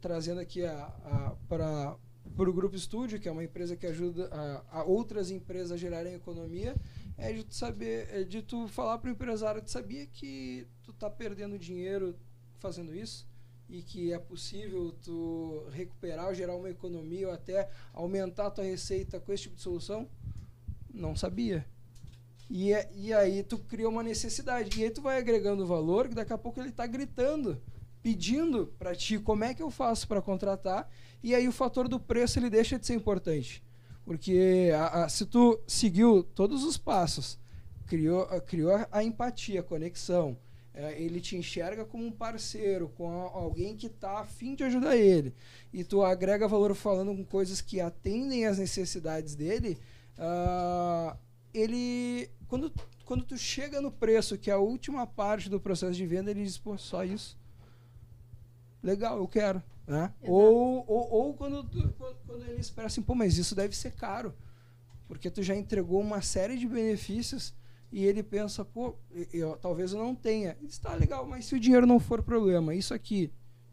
[0.02, 0.62] trazendo aqui
[1.48, 1.98] para
[2.38, 6.14] o Grupo Estúdio, que é uma empresa que ajuda a, a, outras empresas a gerarem
[6.14, 6.76] economia,
[7.18, 10.92] é de tu saber, é de tu falar para o empresário, tu sabia que tu
[10.92, 12.16] tá perdendo dinheiro
[12.60, 13.26] fazendo isso?
[13.70, 19.32] E que é possível tu recuperar gerar uma economia ou até aumentar tua receita com
[19.32, 20.08] esse tipo de solução?
[20.94, 21.66] Não sabia.
[22.50, 24.80] E, é, e aí tu cria uma necessidade.
[24.80, 27.60] E aí tu vai agregando valor, que daqui a pouco ele está gritando
[28.06, 30.88] pedindo para ti como é que eu faço para contratar
[31.24, 33.64] e aí o fator do preço ele deixa de ser importante.
[34.06, 37.40] Porque a, a, se tu seguiu todos os passos
[37.88, 40.38] criou criou a, a empatia a conexão
[40.72, 45.34] é, ele te enxerga como um parceiro com alguém que está afim de ajudar ele
[45.74, 49.80] e tu agrega valor falando com coisas que atendem às necessidades dele
[50.20, 51.18] uh,
[51.52, 52.72] ele quando
[53.04, 56.44] quando tu chega no preço que é a última parte do processo de venda ele
[56.44, 57.36] diz pô só isso
[58.86, 59.62] legal, eu quero.
[59.88, 60.12] Né?
[60.22, 61.64] Ou, ou, ou quando,
[62.26, 64.34] quando ele espera assim, pô, mas isso deve ser caro.
[65.08, 67.54] Porque tu já entregou uma série de benefícios
[67.92, 68.96] e ele pensa, pô,
[69.34, 70.58] eu, talvez eu não tenha.
[70.64, 73.32] Está legal, mas se o dinheiro não for problema, isso aqui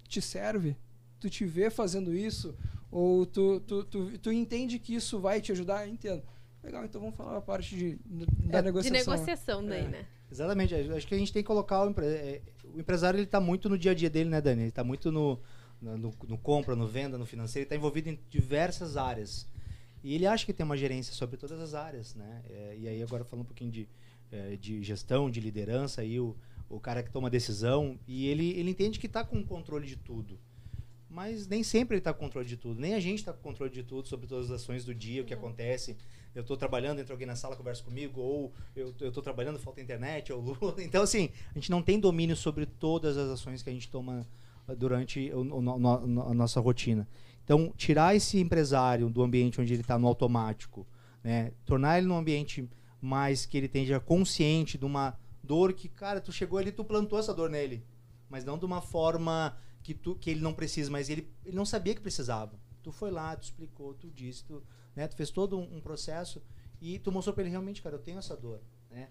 [0.08, 0.76] te serve?
[1.18, 2.54] Tu te vê fazendo isso?
[2.90, 5.88] Ou tu, tu, tu, tu entende que isso vai te ajudar?
[5.88, 6.22] Entendo.
[6.62, 8.98] Legal, então vamos falar a parte de, da é, negociação.
[8.98, 9.88] De negociação daí, é.
[9.88, 10.06] né?
[10.32, 10.74] Exatamente.
[10.74, 12.06] Acho que a gente tem que colocar o, empre...
[12.06, 14.62] É, o empresário ele está muito no dia a dia dele, né, Dani?
[14.62, 15.38] Ele está muito no,
[15.80, 17.64] no, no, compra, no venda, no financeiro.
[17.64, 19.46] Ele está envolvido em diversas áreas.
[20.02, 22.42] E ele acha que tem uma gerência sobre todas as áreas, né?
[22.48, 23.86] É, e aí agora falando um pouquinho de,
[24.32, 26.34] é, de gestão, de liderança, aí o,
[26.68, 30.40] o cara que toma decisão e ele, ele entende que está com controle de tudo.
[31.10, 32.80] Mas nem sempre ele está com controle de tudo.
[32.80, 35.26] Nem a gente está com controle de tudo sobre todas as ações do dia, o
[35.26, 35.94] que acontece
[36.34, 40.32] eu estou trabalhando, entra alguém na sala, conversa comigo, ou eu estou trabalhando, falta internet,
[40.32, 40.74] ou Lula.
[40.82, 44.26] Então, assim, a gente não tem domínio sobre todas as ações que a gente toma
[44.66, 47.06] ah, durante o, o, no, a nossa rotina.
[47.44, 50.86] Então, tirar esse empresário do ambiente onde ele está no automático,
[51.22, 52.68] né, tornar ele num ambiente
[53.00, 57.18] mais que ele esteja consciente de uma dor que, cara, tu chegou ali, tu plantou
[57.18, 57.84] essa dor nele,
[58.30, 61.66] mas não de uma forma que, tu, que ele não precisa, mas ele, ele não
[61.66, 62.58] sabia que precisava.
[62.82, 64.62] Tu foi lá, tu explicou, tu disse, tu,
[64.94, 65.08] né?
[65.08, 66.42] Tu fez todo um, um processo
[66.80, 69.08] e tu mostrou para ele realmente, cara, eu tenho essa dor, né?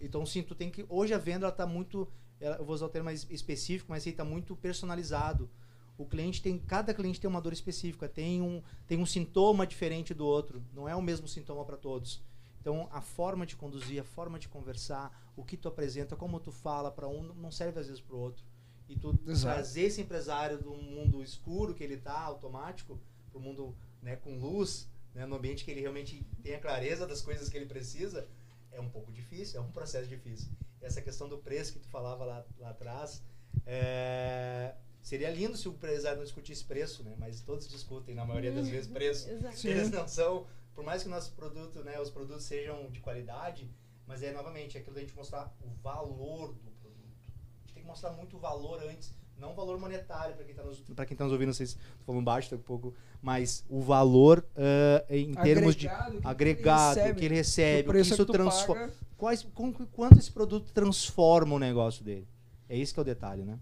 [0.00, 2.08] Então sim, tu tem que hoje a venda ela tá muito,
[2.40, 5.48] eu vou usar o termo mais específico, mas ele tá muito personalizado.
[5.96, 10.14] O cliente tem, cada cliente tem uma dor específica, tem um, tem um sintoma diferente
[10.14, 12.22] do outro, não é o mesmo sintoma para todos.
[12.60, 16.52] Então, a forma de conduzir, a forma de conversar, o que tu apresenta, como tu
[16.52, 18.44] fala para um, não serve às vezes para o outro.
[18.88, 19.54] E tu Exato.
[19.54, 22.98] trazer esse empresário do mundo escuro que ele tá, automático,
[23.30, 27.20] para o mundo né, com luz, né, no ambiente que ele realmente tenha clareza das
[27.20, 28.28] coisas que ele precisa,
[28.70, 30.48] é um pouco difícil, é um processo difícil.
[30.80, 33.20] essa questão do preço que tu falava lá, lá atrás.
[33.66, 37.16] É, seria lindo se o empresário não discutisse preço, né?
[37.18, 39.28] Mas todos discutem, na maioria das vezes, preço.
[39.64, 43.68] Eles não são, por mais que o nosso produto, né, os produtos sejam de qualidade,
[44.06, 47.26] mas é novamente é aquilo da gente mostrar o valor do produto.
[47.26, 50.62] A gente tem que mostrar muito valor antes não o valor monetário para quem está
[50.62, 52.94] nos, pra quem tá nos ouvindo, não sei se estou falando baixo, tá um pouco,
[53.22, 57.92] mas o valor uh, em agregado, termos de que agregado, o que ele recebe, o
[57.92, 58.90] que isso transforma.
[59.16, 62.26] Quais, com, quanto esse produto transforma o negócio dele?
[62.68, 63.58] É isso que é o detalhe, né?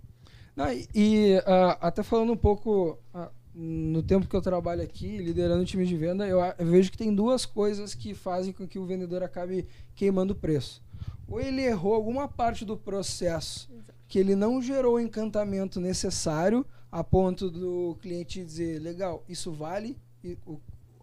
[0.54, 5.62] Não, e uh, até falando um pouco uh, no tempo que eu trabalho aqui, liderando
[5.62, 8.78] o time de venda, eu, eu, vejo que tem duas coisas que fazem com que
[8.78, 10.82] o vendedor acabe queimando o preço.
[11.28, 16.64] Ou ele errou alguma parte do processo Exato que ele não gerou o encantamento necessário
[16.90, 19.98] a ponto do cliente dizer, legal, isso vale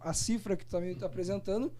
[0.01, 1.71] a cifra que tu também está apresentando,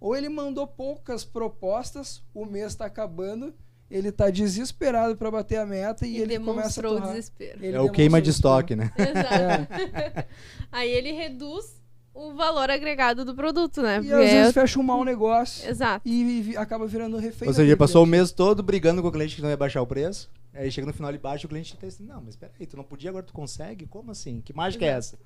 [0.00, 3.54] ou ele mandou poucas propostas, o mês está acabando,
[3.90, 7.08] ele está desesperado para bater a meta e, e ele começa a torrar.
[7.08, 7.64] desespero.
[7.64, 8.92] Ele é o queima de estoque, né?
[8.96, 9.72] Exato.
[9.94, 10.26] É.
[10.72, 11.80] Aí ele reduz
[12.12, 13.98] o valor agregado do produto, né?
[13.98, 15.68] E Porque às vezes fecha um mau negócio.
[15.68, 16.08] Exato.
[16.08, 17.46] E, e acaba virando refém.
[17.46, 19.86] Ou seja, passou o mês todo brigando com o cliente que não ia baixar o
[19.86, 20.30] preço.
[20.56, 22.84] Aí chega no final e baixa o cliente tá assim, não, mas peraí, tu não
[22.84, 23.86] podia, agora tu consegue?
[23.86, 24.40] Como assim?
[24.40, 25.18] Que mágica é essa?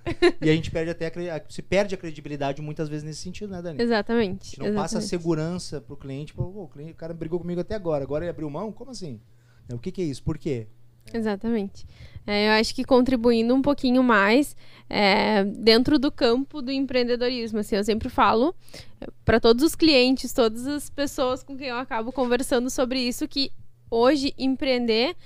[0.43, 3.63] e a gente perde até a, se perde a credibilidade muitas vezes nesse sentido, né,
[3.63, 3.81] Dani?
[3.81, 4.41] Exatamente.
[4.41, 4.83] A gente não exatamente.
[4.83, 8.25] passa a segurança pro cliente, pô, o, cliente, o cara brigou comigo até agora, agora
[8.25, 8.73] ele abriu mão?
[8.73, 9.21] Como assim?
[9.73, 10.23] O que, que é isso?
[10.23, 10.67] Por quê?
[11.13, 11.87] Exatamente.
[12.27, 14.57] É, eu acho que contribuindo um pouquinho mais
[14.89, 18.55] é, dentro do campo do empreendedorismo, assim, eu sempre falo
[19.25, 23.53] para todos os clientes, todas as pessoas com quem eu acabo conversando sobre isso, que
[23.91, 25.17] hoje empreender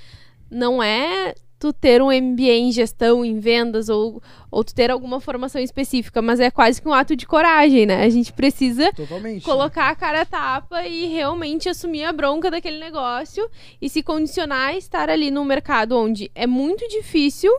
[0.51, 5.19] não é tu ter um MBA em gestão, em vendas ou, ou tu ter alguma
[5.19, 8.05] formação específica, mas é quase que um ato de coragem, né?
[8.05, 12.79] A gente precisa Totalmente, colocar a cara a tapa e realmente assumir a bronca daquele
[12.79, 13.49] negócio
[13.81, 17.51] e se condicionar a estar ali num mercado onde é muito difícil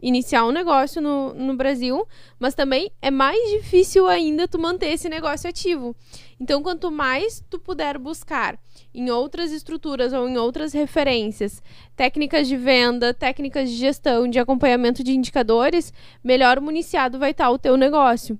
[0.00, 2.06] iniciar um negócio no, no Brasil,
[2.38, 5.96] mas também é mais difícil ainda tu manter esse negócio ativo.
[6.38, 8.58] Então, quanto mais tu puder buscar
[8.94, 11.62] em outras estruturas ou em outras referências,
[11.94, 17.58] técnicas de venda, técnicas de gestão, de acompanhamento de indicadores, melhor municiado vai estar o
[17.58, 18.38] teu negócio.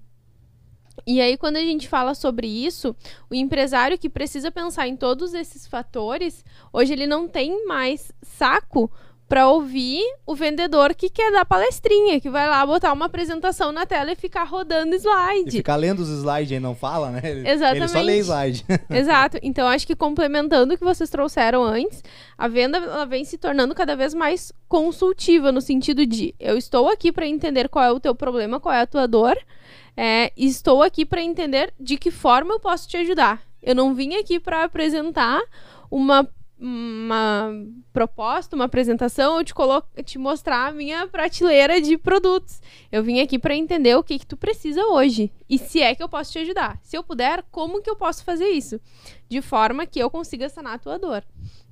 [1.07, 2.97] E aí, quando a gente fala sobre isso,
[3.31, 8.91] o empresário que precisa pensar em todos esses fatores, hoje ele não tem mais saco
[9.29, 13.85] para ouvir o vendedor que quer dar palestrinha, que vai lá botar uma apresentação na
[13.85, 15.49] tela e ficar rodando slide.
[15.49, 17.21] E ficar lendo os slides e não fala, né?
[17.25, 17.83] Ele, Exatamente.
[17.83, 18.65] Ele só lê slide.
[18.89, 19.39] Exato.
[19.43, 22.05] Então, acho que complementando o que vocês trouxeram antes,
[22.39, 26.89] a venda ela vem se tornando cada vez mais consultiva, no sentido de eu estou
[26.89, 29.37] aqui para entender qual é o teu problema, qual é a tua dor,
[29.97, 33.43] é, estou aqui para entender de que forma eu posso te ajudar.
[33.61, 35.43] Eu não vim aqui para apresentar
[35.91, 37.51] uma uma
[37.93, 39.55] proposta, uma apresentação, eu te,
[40.05, 42.61] te mostrar a minha prateleira de produtos.
[42.91, 46.03] Eu vim aqui para entender o que, que tu precisa hoje e se é que
[46.03, 46.79] eu posso te ajudar.
[46.83, 48.81] Se eu puder, como que eu posso fazer isso?
[49.29, 51.25] De forma que eu consiga sanar a tua dor.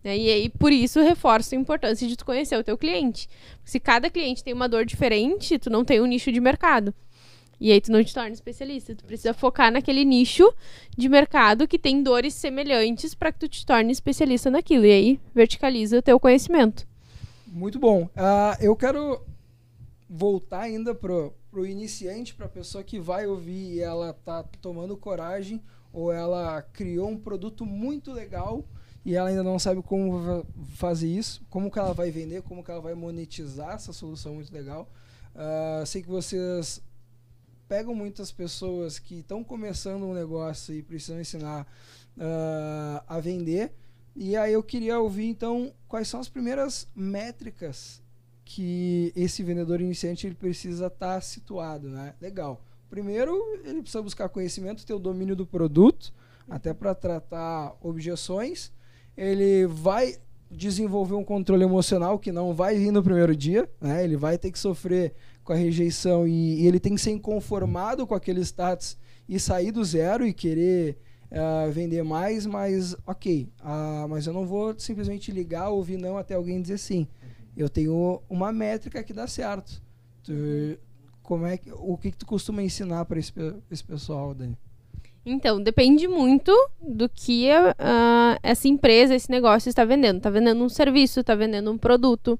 [0.02, 0.18] Né?
[0.18, 3.28] E aí, por isso, reforço a importância de tu conhecer o teu cliente.
[3.64, 6.94] Se cada cliente tem uma dor diferente, tu não tem um nicho de mercado.
[7.60, 8.94] E aí tu não te torna especialista.
[8.94, 10.52] Tu precisa focar naquele nicho
[10.96, 14.84] de mercado que tem dores semelhantes para que tu te torne especialista naquilo.
[14.84, 16.86] E aí verticaliza o teu conhecimento.
[17.46, 18.04] Muito bom.
[18.04, 19.24] Uh, eu quero
[20.08, 24.96] voltar ainda pro, pro iniciante, para a pessoa que vai ouvir e ela tá tomando
[24.96, 25.62] coragem
[25.92, 28.64] ou ela criou um produto muito legal
[29.04, 32.70] e ela ainda não sabe como fazer isso, como que ela vai vender, como que
[32.70, 34.90] ela vai monetizar essa solução muito legal.
[35.34, 36.82] Uh, sei que vocês
[37.68, 41.66] pegam muitas pessoas que estão começando um negócio e precisam ensinar
[42.16, 43.72] uh, a vender.
[44.16, 48.02] E aí eu queria ouvir então quais são as primeiras métricas
[48.44, 52.14] que esse vendedor iniciante ele precisa estar tá situado, né?
[52.20, 52.62] Legal.
[52.88, 56.12] Primeiro, ele precisa buscar conhecimento, ter o domínio do produto,
[56.48, 58.70] até para tratar objeções.
[59.16, 60.16] Ele vai
[60.50, 64.04] desenvolver um controle emocional que não vai vir no primeiro dia, né?
[64.04, 68.06] Ele vai ter que sofrer com a rejeição e, e ele tem que ser inconformado
[68.06, 68.96] com aquele status
[69.28, 70.98] e sair do zero e querer
[71.30, 76.34] uh, vender mais, mas ok, uh, mas eu não vou simplesmente ligar, ouvir não até
[76.34, 77.06] alguém dizer sim.
[77.56, 79.80] Eu tenho uma métrica que dá certo.
[80.24, 80.32] Tu,
[81.22, 83.32] como é que, o que, que tu costuma ensinar para esse,
[83.70, 84.58] esse pessoal, Dani?
[85.24, 86.52] Então, depende muito
[86.82, 90.18] do que uh, essa empresa, esse negócio está vendendo.
[90.18, 92.38] Está vendendo um serviço, está vendendo um produto.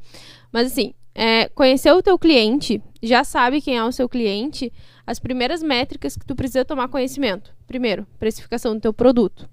[0.53, 4.73] Mas assim, é, conhecer o teu cliente, já sabe quem é o seu cliente,
[5.07, 7.55] as primeiras métricas que tu precisa tomar conhecimento.
[7.67, 9.49] Primeiro, precificação do teu produto.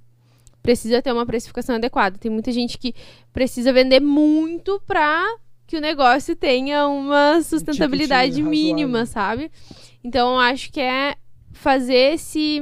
[0.62, 2.18] precisa ter uma precificação adequada.
[2.18, 2.94] Tem muita gente que
[3.34, 5.26] precisa vender muito para
[5.66, 9.52] que o negócio tenha uma sustentabilidade um mínima, sabe?
[10.04, 11.16] Então, eu acho que é
[11.52, 12.60] fazer esse,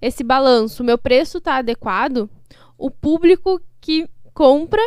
[0.00, 0.82] esse balanço.
[0.82, 2.28] O meu preço está adequado?
[2.76, 4.82] O público que compra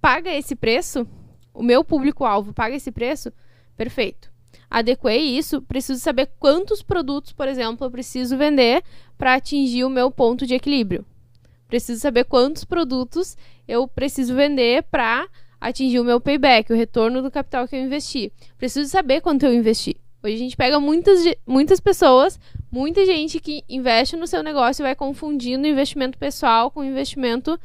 [0.00, 1.06] paga esse preço?
[1.52, 3.32] O meu público-alvo paga esse preço?
[3.76, 4.29] Perfeito.
[4.70, 8.82] Adequei isso, preciso saber quantos produtos, por exemplo, eu preciso vender
[9.18, 11.04] para atingir o meu ponto de equilíbrio.
[11.68, 13.36] Preciso saber quantos produtos
[13.66, 15.28] eu preciso vender para
[15.60, 18.32] atingir o meu payback, o retorno do capital que eu investi.
[18.56, 19.96] Preciso saber quanto eu investi.
[20.22, 22.38] Hoje a gente pega muitas, muitas pessoas,
[22.70, 27.58] muita gente que investe no seu negócio e vai confundindo investimento pessoal com investimento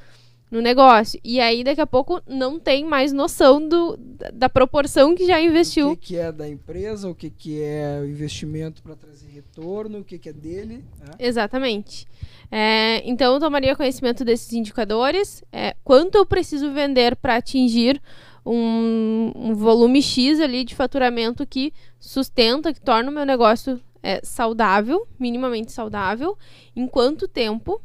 [0.50, 1.20] no negócio.
[1.24, 3.98] E aí, daqui a pouco, não tem mais noção do,
[4.34, 5.92] da proporção que já investiu.
[5.92, 10.00] O que, que é da empresa, o que, que é o investimento para trazer retorno,
[10.00, 10.84] o que, que é dele.
[11.00, 11.14] Né?
[11.20, 12.08] Exatamente.
[12.52, 15.44] É, então, eu tomaria conhecimento desses indicadores.
[15.52, 18.02] É, quanto eu preciso vender para atingir
[18.46, 24.22] um, um, volume X ali de faturamento que sustenta, que torna o meu negócio é,
[24.24, 26.38] saudável, minimamente saudável.
[26.76, 27.82] Em quanto tempo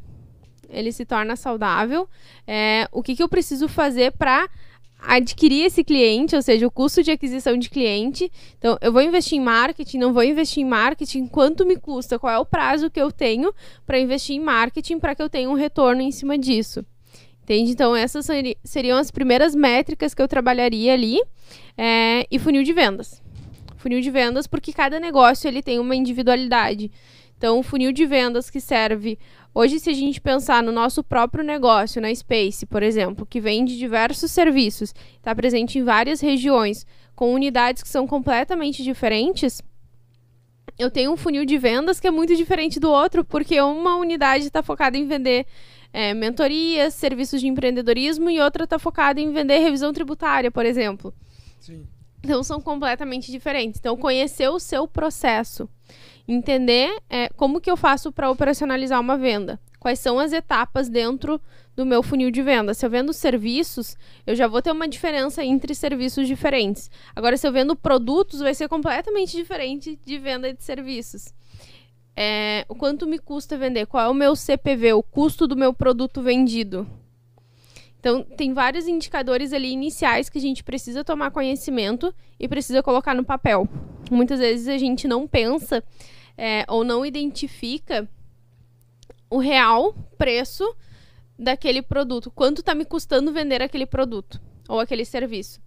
[0.71, 2.09] ele se torna saudável?
[2.47, 4.49] É, o que, que eu preciso fazer para
[5.03, 8.31] adquirir esse cliente, ou seja, o custo de aquisição de cliente.
[8.59, 12.33] Então, eu vou investir em marketing, não vou investir em marketing, quanto me custa, qual
[12.33, 13.53] é o prazo que eu tenho
[13.87, 16.85] para investir em marketing para que eu tenha um retorno em cima disso.
[17.43, 17.73] Entende?
[17.73, 18.27] Então, essas
[18.63, 21.21] seriam as primeiras métricas que eu trabalharia ali.
[21.77, 23.21] É, e funil de vendas.
[23.77, 26.93] Funil de vendas, porque cada negócio ele tem uma individualidade.
[27.41, 29.19] Então, o funil de vendas que serve
[29.53, 33.79] Hoje, se a gente pensar no nosso próprio negócio, na Space, por exemplo, que vende
[33.79, 39.61] diversos serviços, está presente em várias regiões, com unidades que são completamente diferentes,
[40.79, 44.45] eu tenho um funil de vendas que é muito diferente do outro, porque uma unidade
[44.45, 45.47] está focada em vender
[45.93, 51.13] é, mentorias, serviços de empreendedorismo, e outra está focada em vender revisão tributária, por exemplo.
[51.59, 51.89] Sim.
[52.23, 53.81] Então, são completamente diferentes.
[53.81, 55.69] Então, conhecer o seu processo
[56.33, 59.61] entender é, como que eu faço para operacionalizar uma venda.
[59.81, 61.41] Quais são as etapas dentro
[61.75, 62.75] do meu funil de venda?
[62.75, 66.91] Se eu vendo serviços, eu já vou ter uma diferença entre serviços diferentes.
[67.17, 71.35] Agora, se eu vendo produtos, vai ser completamente diferente de venda de serviços.
[72.15, 73.87] É, o quanto me custa vender?
[73.87, 76.87] Qual é o meu CPV, o custo do meu produto vendido?
[77.99, 83.15] Então, tem vários indicadores ali iniciais que a gente precisa tomar conhecimento e precisa colocar
[83.15, 83.69] no papel.
[84.11, 85.83] Muitas vezes a gente não pensa
[86.43, 88.09] é, ou não identifica
[89.29, 90.75] o real preço
[91.39, 92.31] daquele produto.
[92.31, 95.61] Quanto está me custando vender aquele produto ou aquele serviço?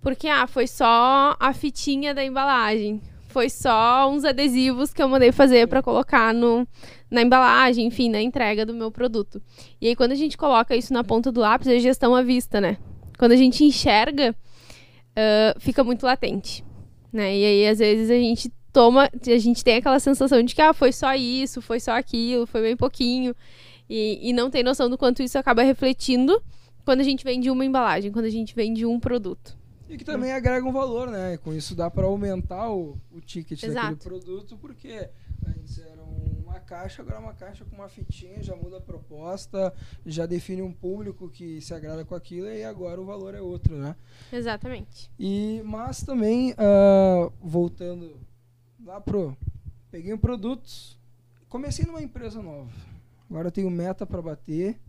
[0.00, 3.02] Porque, ah, foi só a fitinha da embalagem.
[3.28, 6.66] Foi só uns adesivos que eu mandei fazer para colocar no,
[7.10, 9.42] na embalagem, enfim, na entrega do meu produto.
[9.78, 12.62] E aí, quando a gente coloca isso na ponta do lápis, é gestão à vista,
[12.62, 12.78] né?
[13.18, 14.34] Quando a gente enxerga,
[15.10, 16.64] uh, fica muito latente.
[17.12, 17.36] Né?
[17.36, 20.72] E aí, às vezes, a gente toma, a gente tem aquela sensação de que ah,
[20.72, 23.34] foi só isso, foi só aquilo, foi bem pouquinho.
[23.88, 26.42] E, e não tem noção do quanto isso acaba refletindo
[26.84, 29.56] quando a gente vende uma embalagem, quando a gente vende um produto.
[29.88, 31.38] E que também agrega um valor, né?
[31.38, 33.74] Com isso dá para aumentar o, o ticket Exato.
[33.74, 35.08] daquele produto, porque
[35.46, 39.72] antes era uma caixa, agora é uma caixa com uma fitinha, já muda a proposta,
[40.04, 43.76] já define um público que se agrada com aquilo e agora o valor é outro,
[43.76, 43.96] né?
[44.30, 45.10] Exatamente.
[45.18, 48.18] E, mas também, uh, voltando
[48.88, 49.36] lá pro.
[49.90, 50.66] Peguei um produto,
[51.46, 52.70] comecei numa empresa nova.
[53.28, 54.80] Agora tenho meta para bater,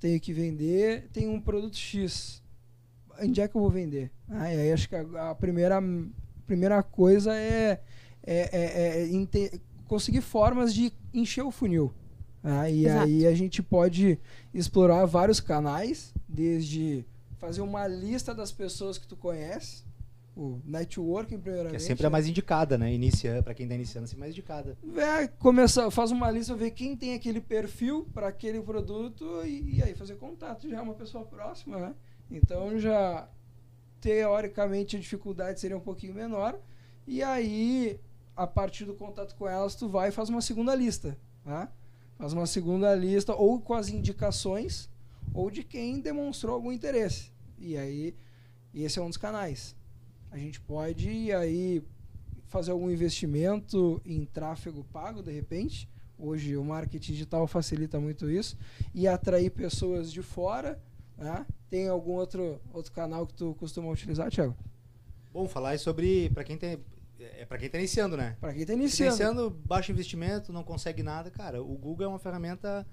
[0.00, 2.42] tenho que vender, tenho um produto X.
[3.20, 4.10] Onde é que eu vou vender?
[4.28, 5.82] Ah, aí acho que a, a primeira,
[6.46, 7.82] primeira coisa é,
[8.22, 11.92] é, é, é conseguir formas de encher o funil.
[12.42, 13.04] Ah, e Exato.
[13.04, 14.18] aí a gente pode
[14.54, 17.04] explorar vários canais, desde
[17.36, 19.84] fazer uma lista das pessoas que tu conhece,
[20.36, 21.70] o networking primeiramente.
[21.70, 22.92] Que é sempre a mais indicada, né?
[22.92, 24.76] Inicia, para quem está iniciando, assim, mais indicada.
[24.94, 29.82] É, começa, faz uma lista, ver quem tem aquele perfil para aquele produto e, e,
[29.82, 30.68] aí fazer contato.
[30.68, 31.94] Já é uma pessoa próxima, né?
[32.30, 33.26] Então já
[33.98, 36.60] teoricamente a dificuldade seria um pouquinho menor.
[37.06, 37.98] E aí,
[38.36, 41.68] a partir do contato com elas, tu vai e faz uma segunda lista, né?
[42.18, 44.90] Faz uma segunda lista ou com as indicações
[45.32, 47.32] ou de quem demonstrou algum interesse.
[47.58, 48.14] E aí,
[48.74, 49.74] esse é um dos canais.
[50.36, 51.82] A gente pode aí
[52.44, 55.88] fazer algum investimento em tráfego pago, de repente.
[56.18, 58.54] Hoje o marketing digital facilita muito isso.
[58.94, 60.78] E atrair pessoas de fora.
[61.16, 61.46] Né?
[61.70, 64.54] Tem algum outro, outro canal que tu costuma utilizar, Thiago?
[65.32, 66.78] Bom, falar sobre para quem tem
[67.18, 68.36] é para quem está iniciando, né?
[68.38, 69.16] Para quem está iniciando.
[69.16, 71.62] Tá iniciando, baixo investimento, não consegue nada, cara.
[71.62, 72.86] O Google é uma ferramenta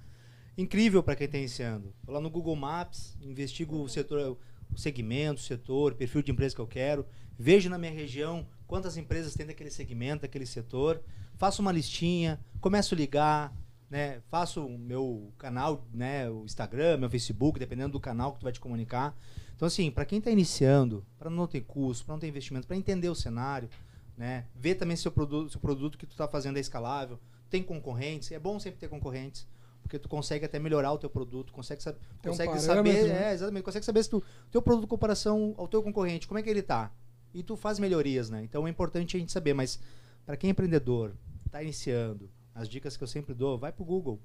[0.58, 1.94] incrível para quem está iniciando.
[2.06, 4.38] Vou lá no Google Maps, investigo o setor,
[4.74, 7.06] o segmento, o setor, perfil de empresa que eu quero,
[7.38, 11.02] vejo na minha região quantas empresas tem daquele segmento, daquele setor,
[11.36, 13.54] faço uma listinha, começo a ligar,
[13.90, 18.44] né, faço o meu canal, né, o Instagram, meu Facebook, dependendo do canal que tu
[18.44, 19.16] vai te comunicar.
[19.56, 22.76] Então assim, para quem está iniciando, para não ter custo, para não ter investimento, para
[22.76, 23.70] entender o cenário,
[24.18, 27.20] né, ver também se o produto, se o produto que tu está fazendo é escalável,
[27.50, 29.48] tem concorrentes, é bom sempre ter concorrentes
[29.84, 33.32] porque tu consegue até melhorar o teu produto, consegue, saber, consegue um saber, né?
[33.32, 36.42] é, exatamente, consegue saber se tu teu produto em comparação ao teu concorrente, como é
[36.42, 36.90] que ele está
[37.34, 38.44] E tu faz melhorias, né?
[38.44, 39.80] Então é importante a gente saber, mas
[40.26, 41.14] para quem é empreendedor,
[41.46, 44.22] está iniciando, as dicas que eu sempre dou, vai pro Google,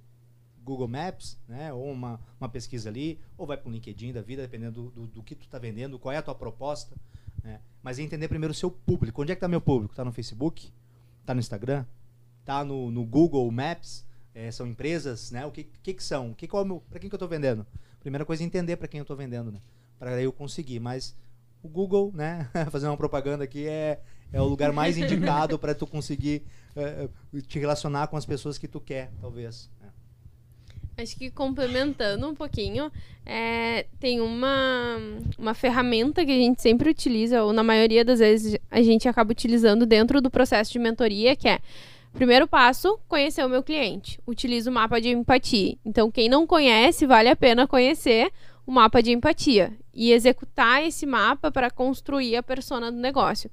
[0.63, 1.73] Google Maps, né?
[1.73, 5.07] Ou uma, uma pesquisa ali, ou vai para o LinkedIn da vida, dependendo do, do,
[5.07, 6.95] do que tu está vendendo, qual é a tua proposta,
[7.43, 7.61] né?
[7.83, 9.23] Mas é entender primeiro o seu público.
[9.23, 9.93] Onde é que está meu público?
[9.93, 10.73] Está no Facebook?
[11.21, 11.87] Está no Instagram?
[12.41, 14.07] Está no, no Google Maps?
[14.35, 15.47] É, são empresas, né?
[15.47, 16.35] O que, que, que são?
[16.35, 17.67] Que, é para quem que eu estou vendendo?
[18.01, 19.61] Primeira coisa é entender para quem eu estou vendendo, né?
[19.99, 20.81] Para eu conseguir.
[20.81, 21.17] Mas
[21.63, 22.49] o Google, né?
[22.71, 24.01] Fazer uma propaganda aqui é,
[24.33, 26.45] é o lugar mais indicado para tu conseguir
[26.77, 27.09] é,
[27.47, 29.71] te relacionar com as pessoas que tu quer, talvez.
[29.83, 31.03] É.
[31.03, 32.91] Acho que complementando um pouquinho,
[33.25, 34.97] é, tem uma,
[35.39, 39.31] uma ferramenta que a gente sempre utiliza, ou na maioria das vezes a gente acaba
[39.31, 41.61] utilizando dentro do processo de mentoria, que é
[42.13, 44.19] Primeiro passo, conhecer o meu cliente.
[44.27, 45.77] Utilizo o mapa de empatia.
[45.85, 48.33] Então, quem não conhece, vale a pena conhecer
[48.69, 53.51] o mapa de empatia e executar esse mapa para construir a persona do negócio.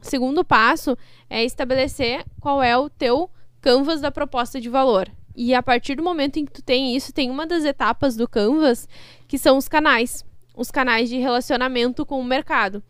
[0.00, 0.96] Segundo passo
[1.28, 3.28] é estabelecer qual é o teu
[3.60, 5.10] canvas da proposta de valor.
[5.34, 8.28] E a partir do momento em que tu tem isso, tem uma das etapas do
[8.28, 8.88] canvas
[9.26, 10.24] que são os canais,
[10.56, 12.80] os canais de relacionamento com o mercado.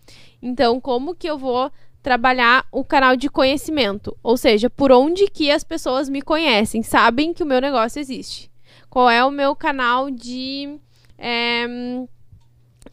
[0.43, 5.51] Então, como que eu vou trabalhar o canal de conhecimento, ou seja, por onde que
[5.51, 8.51] as pessoas me conhecem, sabem que o meu negócio existe.
[8.91, 10.79] Qual é o meu canal de
[11.19, 11.67] é,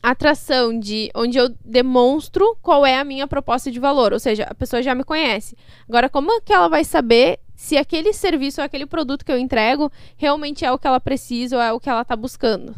[0.02, 4.56] atração, de onde eu demonstro qual é a minha proposta de valor, ou seja, a
[4.56, 5.56] pessoa já me conhece.
[5.88, 9.38] Agora, como é que ela vai saber se aquele serviço ou aquele produto que eu
[9.38, 12.76] entrego realmente é o que ela precisa ou é o que ela está buscando?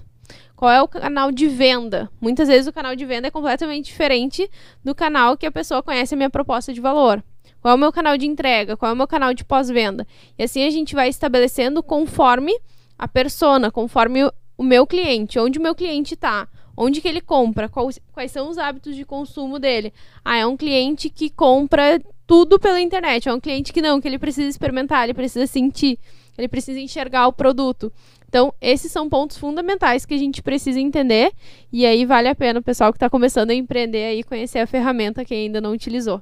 [0.56, 2.10] Qual é o canal de venda?
[2.22, 4.50] Muitas vezes o canal de venda é completamente diferente
[4.84, 7.24] do canal que a pessoa conhece a minha proposta de valor.
[7.62, 8.76] Qual é o meu canal de entrega?
[8.76, 10.06] Qual é o meu canal de pós-venda?
[10.38, 12.54] E assim a gente vai estabelecendo conforme
[12.98, 14.22] a persona, conforme
[14.58, 18.50] o meu cliente, onde o meu cliente está, onde que ele compra, quais, quais são
[18.50, 19.94] os hábitos de consumo dele.
[20.24, 24.08] Ah, é um cliente que compra tudo pela internet, é um cliente que não, que
[24.08, 26.00] ele precisa experimentar, ele precisa sentir,
[26.38, 27.92] ele precisa enxergar o produto.
[28.28, 31.32] Então, esses são pontos fundamentais que a gente precisa entender.
[31.72, 34.66] E aí vale a pena o pessoal que está começando a empreender aí conhecer a
[34.66, 36.20] ferramenta que ainda não utilizou.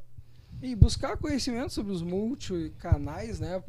[0.62, 3.64] E buscar conhecimento sobre os multicanais, né?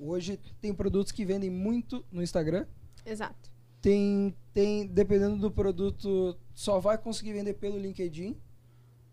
[0.00, 2.66] Hoje tem produtos que vendem muito no Instagram.
[3.04, 3.47] Exato.
[3.80, 8.36] Tem, tem, dependendo do produto, só vai conseguir vender pelo LinkedIn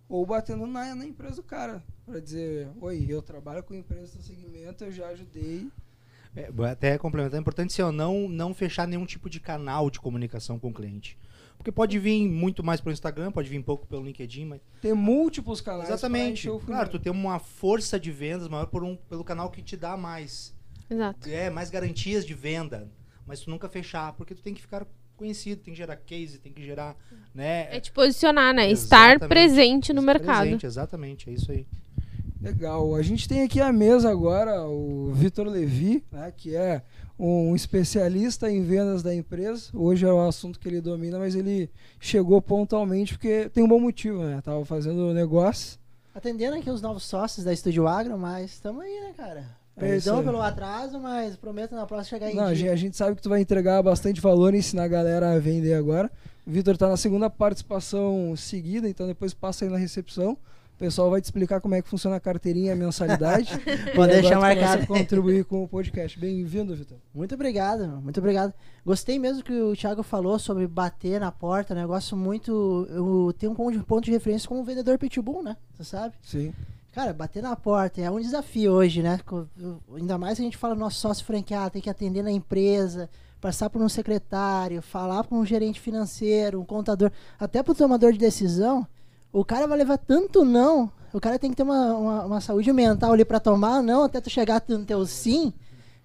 [0.10, 1.84] ou batendo na, na empresa do cara.
[2.06, 5.70] Para dizer, oi, eu trabalho com empresa do segmento, eu já ajudei
[6.36, 10.60] é, até complementar, é importante ser não, não fechar nenhum tipo de canal de comunicação
[10.60, 11.18] com o cliente.
[11.58, 14.62] Porque pode vir muito mais pelo Instagram, pode vir pouco pelo LinkedIn, mas.
[14.82, 15.88] Ter múltiplos canais.
[15.88, 16.50] Exatamente.
[16.66, 19.96] Claro, tu tem uma força de vendas maior por um, pelo canal que te dá
[19.96, 20.54] mais.
[20.90, 21.30] Exato.
[21.30, 22.92] É, mais garantias de venda.
[23.26, 24.86] Mas tu nunca fechar, porque tu tem que ficar
[25.18, 26.96] conhecido, tem que gerar case, tem que gerar.
[27.34, 27.68] Né?
[27.76, 28.70] É te posicionar, né?
[28.70, 29.16] Exatamente.
[29.16, 30.42] Estar presente no Estar mercado.
[30.42, 31.66] Presente, exatamente, é isso aí.
[32.42, 32.94] Legal.
[32.94, 36.84] A gente tem aqui à mesa agora o Vitor Levi, né, que é
[37.18, 39.70] um especialista em vendas da empresa.
[39.74, 43.80] Hoje é o assunto que ele domina, mas ele chegou pontualmente porque tem um bom
[43.80, 44.42] motivo, né?
[44.42, 45.80] Tava fazendo negócio.
[46.14, 49.65] Atendendo aqui os novos sócios da Estúdio Agro, mas estamos aí, né, cara?
[49.78, 52.72] É Perdão é pelo atraso, mas prometo na próxima chegar em Não, dia.
[52.72, 55.74] A gente sabe que tu vai entregar bastante valor e ensinar a galera a vender
[55.74, 56.10] agora.
[56.48, 60.38] O Vitor está na segunda participação seguida, então depois passa aí na recepção.
[60.76, 63.50] O pessoal vai te explicar como é que funciona a carteirinha, a mensalidade.
[63.96, 64.86] Vou deixar marcado.
[64.86, 66.20] contribuir com o podcast.
[66.20, 66.98] Bem-vindo, Vitor.
[67.14, 68.54] Muito obrigado, muito obrigado.
[68.86, 72.86] Gostei mesmo que o Thiago falou sobre bater na porta, negócio muito.
[72.90, 75.56] Eu tenho um ponto de referência como vendedor pitbull, né?
[75.78, 76.16] Você sabe?
[76.22, 76.54] Sim.
[76.96, 79.20] Cara, bater na porta é um desafio hoje, né?
[79.94, 83.10] Ainda mais a gente fala nosso sócio franqueado, tem que atender na empresa,
[83.42, 88.14] passar por um secretário, falar para um gerente financeiro, um contador, até para o tomador
[88.14, 88.88] de decisão
[89.34, 90.90] o cara vai levar tanto não.
[91.12, 94.22] O cara tem que ter uma, uma, uma saúde mental ali para tomar não até
[94.22, 95.52] tu chegar no teu sim.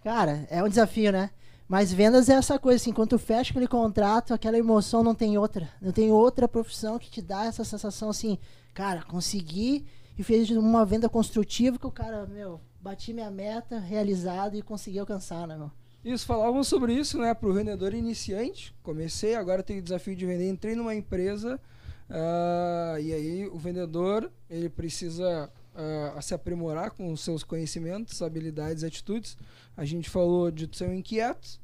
[0.02, 1.30] Cara, é um desafio, né?
[1.68, 5.38] Mas vendas é essa coisa, assim, quando tu fecha aquele contrato, aquela emoção não tem
[5.38, 5.68] outra.
[5.80, 8.36] Não tem outra profissão que te dá essa sensação assim,
[8.74, 9.86] cara, consegui
[10.20, 14.98] e fez uma venda construtiva que o cara, meu, bati minha meta, realizado e consegui
[14.98, 15.70] alcançar, né, meu?
[16.04, 18.74] Isso, falávamos sobre isso, né, para o vendedor iniciante.
[18.82, 20.50] Comecei, agora tenho o desafio de vender.
[20.50, 21.58] Entrei numa empresa
[22.10, 28.84] uh, e aí o vendedor ele precisa uh, se aprimorar com os seus conhecimentos, habilidades,
[28.84, 29.38] atitudes.
[29.74, 31.58] A gente falou de ser um inquieto,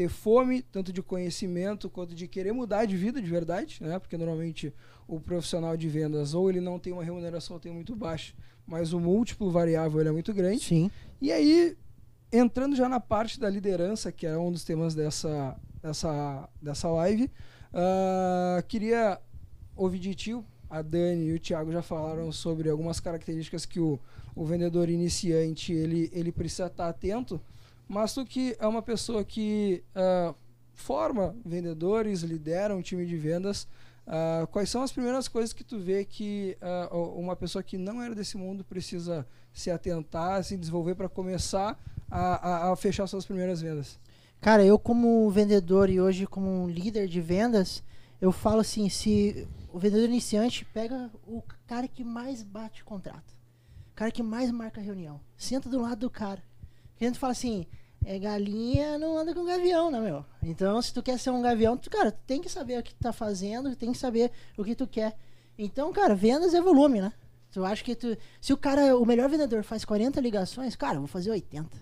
[0.00, 3.98] ter fome tanto de conhecimento quanto de querer mudar de vida de verdade, né?
[3.98, 4.72] Porque normalmente
[5.06, 8.32] o profissional de vendas ou ele não tem uma remuneração tem muito baixa,
[8.66, 10.64] mas o múltiplo variável é muito grande.
[10.64, 10.90] Sim.
[11.20, 11.76] E aí
[12.32, 17.24] entrando já na parte da liderança, que é um dos temas dessa, dessa, dessa live,
[17.24, 19.20] uh, queria
[19.76, 20.42] ouvir de tio.
[20.70, 24.00] A Dani e o Thiago já falaram sobre algumas características que o,
[24.34, 27.38] o vendedor iniciante ele, ele precisa estar atento,
[27.90, 30.32] mas tu que é uma pessoa que uh,
[30.72, 33.66] forma vendedores, lidera um time de vendas,
[34.06, 36.56] uh, quais são as primeiras coisas que tu vê que
[36.92, 41.76] uma pessoa que não era desse mundo precisa se atentar, se desenvolver para começar
[42.08, 43.98] a, a, a fechar suas primeiras vendas?
[44.40, 47.82] Cara, eu como vendedor e hoje como líder de vendas,
[48.20, 53.36] eu falo assim, se o vendedor iniciante pega o cara que mais bate contrato,
[53.90, 56.40] o cara que mais marca reunião, senta do lado do cara.
[57.00, 57.66] A gente fala assim,
[58.04, 60.24] é galinha não anda com gavião, né, meu?
[60.42, 62.94] Então, se tu quer ser um gavião, tu, cara, tu tem que saber o que
[62.94, 65.16] tu tá fazendo, tem que saber o que tu quer.
[65.58, 67.12] Então, cara, vendas é volume, né?
[67.52, 68.16] Tu acha que tu.
[68.40, 71.76] Se o cara, o melhor vendedor faz 40 ligações, cara, eu vou fazer 80.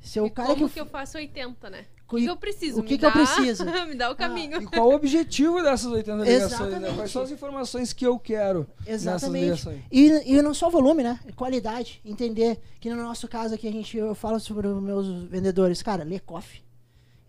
[0.00, 1.86] Se o cara como que, que eu faço 80, né?
[2.06, 2.80] O que, eu preciso?
[2.80, 3.64] O que, que eu preciso?
[3.88, 4.58] me dá o caminho.
[4.58, 6.80] Ah, e qual o objetivo dessas 80 ligações?
[6.80, 6.92] Né?
[6.94, 9.42] Quais são as informações que eu quero Exatamente.
[9.42, 9.84] nessas ligações?
[9.90, 11.18] E, e não só volume, né?
[11.34, 12.00] Qualidade.
[12.04, 15.82] Entender que no nosso caso aqui a gente, eu falo sobre os meus vendedores.
[15.82, 16.63] Cara, lê coffee.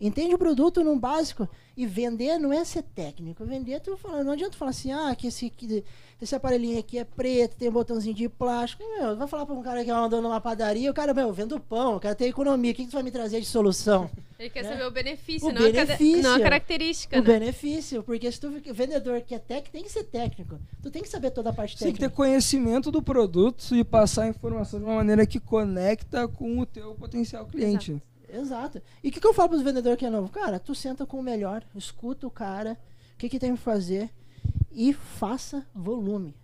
[0.00, 1.48] Entende o produto no básico.
[1.76, 3.44] E vender não é ser técnico.
[3.44, 5.84] Vender, tu fala, não adianta falar assim, ah, que esse, que
[6.20, 8.82] esse aparelhinho aqui é preto, tem um botãozinho de plástico.
[8.82, 11.96] Meu, vai falar pra um cara que andou numa padaria, o cara, meu, vendo pão,
[11.96, 14.10] o cara tem economia, o que, que tu vai me trazer de solução?
[14.38, 14.70] Ele quer né?
[14.70, 17.16] saber o benefício, o não, benefício, a não a característica.
[17.18, 17.38] O né?
[17.38, 20.58] benefício, porque se tu vendedor que é técnico, tem que ser técnico.
[20.82, 21.98] Tu tem que saber toda a parte técnica.
[21.98, 26.26] Tem que ter conhecimento do produto e passar a informação de uma maneira que conecta
[26.28, 27.92] com o teu potencial cliente.
[27.92, 28.15] Exato.
[28.28, 28.82] Exato.
[29.02, 30.28] E o que, que eu falo para os vendedores que é novo?
[30.28, 32.78] Cara, tu senta com o melhor, escuta o cara,
[33.14, 34.10] o que, que tem que fazer
[34.70, 36.36] e faça volume.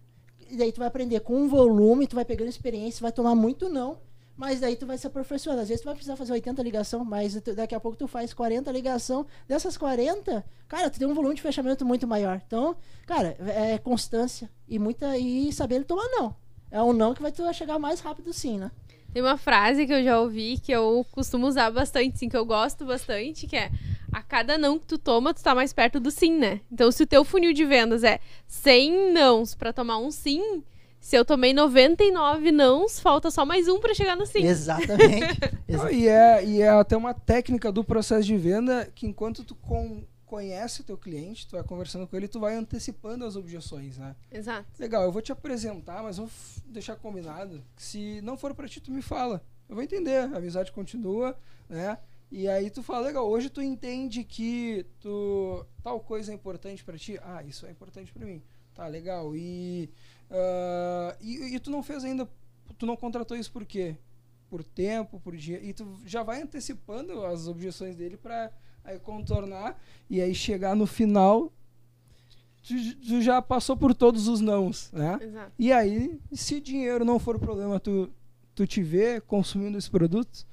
[0.48, 3.68] E daí tu vai aprender com um volume, tu vai pegando experiência, vai tomar muito
[3.68, 3.98] não,
[4.36, 5.60] mas daí tu vai se aperfeiçoando.
[5.60, 8.70] Às vezes tu vai precisar fazer 80 ligação, mas daqui a pouco tu faz 40
[8.72, 9.26] ligação.
[9.46, 12.40] Dessas 40, cara, tu tem um volume de fechamento muito maior.
[12.46, 12.76] Então,
[13.06, 16.34] cara, é constância e muita e saber tomar não.
[16.70, 18.70] É um não que vai tu chegar mais rápido sim, né?
[19.12, 22.46] Tem uma frase que eu já ouvi que eu costumo usar bastante, sim, que eu
[22.46, 23.70] gosto bastante, que é
[24.10, 26.60] a cada não que tu toma, tu tá mais perto do sim, né?
[26.70, 30.62] Então, se o teu funil de vendas é 100 nãos para tomar um sim,
[31.02, 34.46] se eu tomei 99 nãos, falta só mais um para chegar no sim.
[34.46, 35.36] Exatamente.
[35.92, 40.04] e, é, e é até uma técnica do processo de venda que enquanto tu com,
[40.32, 44.16] conhece o teu cliente, tu vai conversando com ele, tu vai antecipando as objeções, né?
[44.30, 44.66] Exato.
[44.78, 46.30] Legal, eu vou te apresentar, mas vou
[46.64, 49.44] deixar combinado que se não for para ti, tu me fala.
[49.68, 51.98] Eu vou entender, a amizade continua, né?
[52.30, 56.96] E aí tu fala, legal, hoje tu entende que tu tal coisa é importante para
[56.96, 57.20] ti?
[57.22, 58.42] Ah, isso é importante para mim.
[58.72, 59.36] Tá, legal.
[59.36, 59.90] E,
[60.30, 62.26] uh, e, e tu não fez ainda,
[62.78, 63.98] tu não contratou isso por quê?
[64.48, 65.62] Por tempo, por dia.
[65.62, 68.50] E tu já vai antecipando as objeções dele para
[68.84, 71.52] aí contornar e aí chegar no final
[72.62, 75.18] tu, tu, já passou por todos os nãos, né?
[75.20, 75.52] Exato.
[75.58, 78.10] E aí, se dinheiro não for o problema, tu,
[78.54, 80.46] tu te vê consumindo esse produto?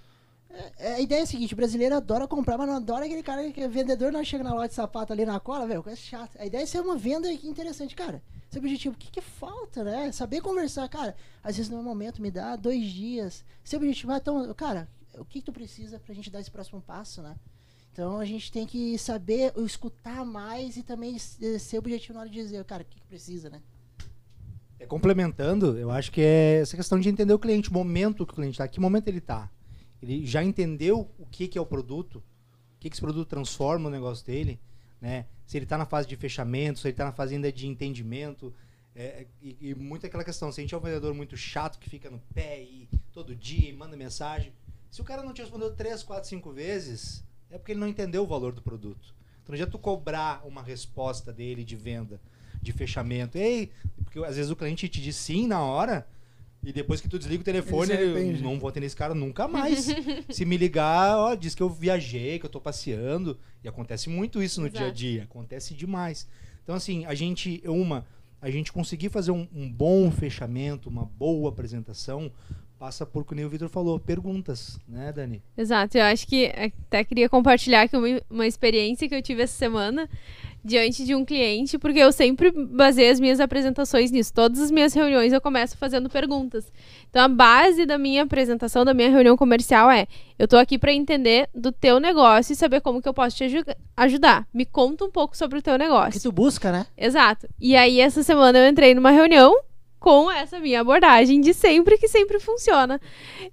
[0.49, 3.21] É, é, a ideia é a seguinte, o brasileiro adora comprar, mas não adora aquele
[3.21, 5.95] cara que é vendedor, não chega na loja de sapato ali na cola, velho, é
[5.95, 6.38] chato.
[6.39, 8.21] A ideia é ser uma venda interessante, cara.
[8.49, 10.11] Esse objetivo, o que, que falta, né?
[10.11, 11.15] Saber conversar, cara.
[11.43, 13.45] Às vezes no é momento me dá dois dias.
[13.63, 16.82] Seu objetivo, ah, então, cara, o que, que tu precisa pra gente dar esse próximo
[16.82, 17.36] passo, né?
[17.99, 22.35] Então a gente tem que saber escutar mais e também ser objetivo na hora de
[22.37, 23.61] dizer, cara, o que, que precisa, né?
[24.79, 28.31] É, complementando, eu acho que é essa questão de entender o cliente, o momento que
[28.31, 29.51] o cliente está, que momento ele está.
[30.01, 33.89] Ele já entendeu o que, que é o produto, o que, que esse produto transforma
[33.89, 34.61] o negócio dele,
[35.01, 35.25] né?
[35.45, 38.53] Se ele está na fase de fechamento, se ele está na fase ainda de entendimento.
[38.95, 41.89] É, e, e muito aquela questão, se a gente é um vendedor muito chato que
[41.89, 44.53] fica no pé e todo dia e manda mensagem,
[44.89, 48.23] se o cara não te respondeu três, quatro, cinco vezes, é porque ele não entendeu
[48.23, 49.15] o valor do produto.
[49.41, 52.21] Então não adianta tu cobrar uma resposta dele de venda,
[52.61, 53.37] de fechamento.
[53.37, 53.71] Ei,
[54.03, 56.07] porque às vezes o cliente te diz sim na hora,
[56.61, 59.87] e depois que tu desliga o telefone, ele, não vou atender esse cara nunca mais.
[60.29, 63.39] Se me ligar, ó, diz que eu viajei, que eu tô passeando.
[63.63, 64.79] E acontece muito isso no Exato.
[64.79, 65.23] dia a dia.
[65.23, 66.27] Acontece demais.
[66.63, 68.05] Então, assim, a gente, uma,
[68.41, 72.29] a gente conseguir fazer um, um bom fechamento, uma boa apresentação,
[72.80, 75.43] passa por, como o Vitor falou, perguntas, né, Dani?
[75.57, 79.57] Exato, eu acho que até queria compartilhar aqui uma, uma experiência que eu tive essa
[79.57, 80.09] semana
[80.63, 84.34] diante de um cliente, porque eu sempre baseio as minhas apresentações nisso.
[84.34, 86.71] Todas as minhas reuniões eu começo fazendo perguntas.
[87.09, 90.07] Então a base da minha apresentação, da minha reunião comercial é:
[90.38, 93.65] eu tô aqui para entender do teu negócio e saber como que eu posso te
[93.95, 94.47] ajudar.
[94.53, 96.13] Me conta um pouco sobre o teu negócio.
[96.13, 96.86] Que tu busca, né?
[96.97, 97.47] Exato.
[97.59, 99.53] E aí essa semana eu entrei numa reunião
[99.99, 102.99] com essa minha abordagem de sempre que sempre funciona.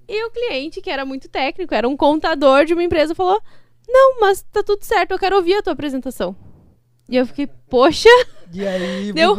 [0.09, 3.41] E o cliente, que era muito técnico, era um contador de uma empresa, falou:
[3.89, 6.37] Não, mas tá tudo certo, eu quero ouvir a tua apresentação.
[7.09, 8.09] E eu fiquei, poxa!
[8.53, 9.37] E aí, Deu...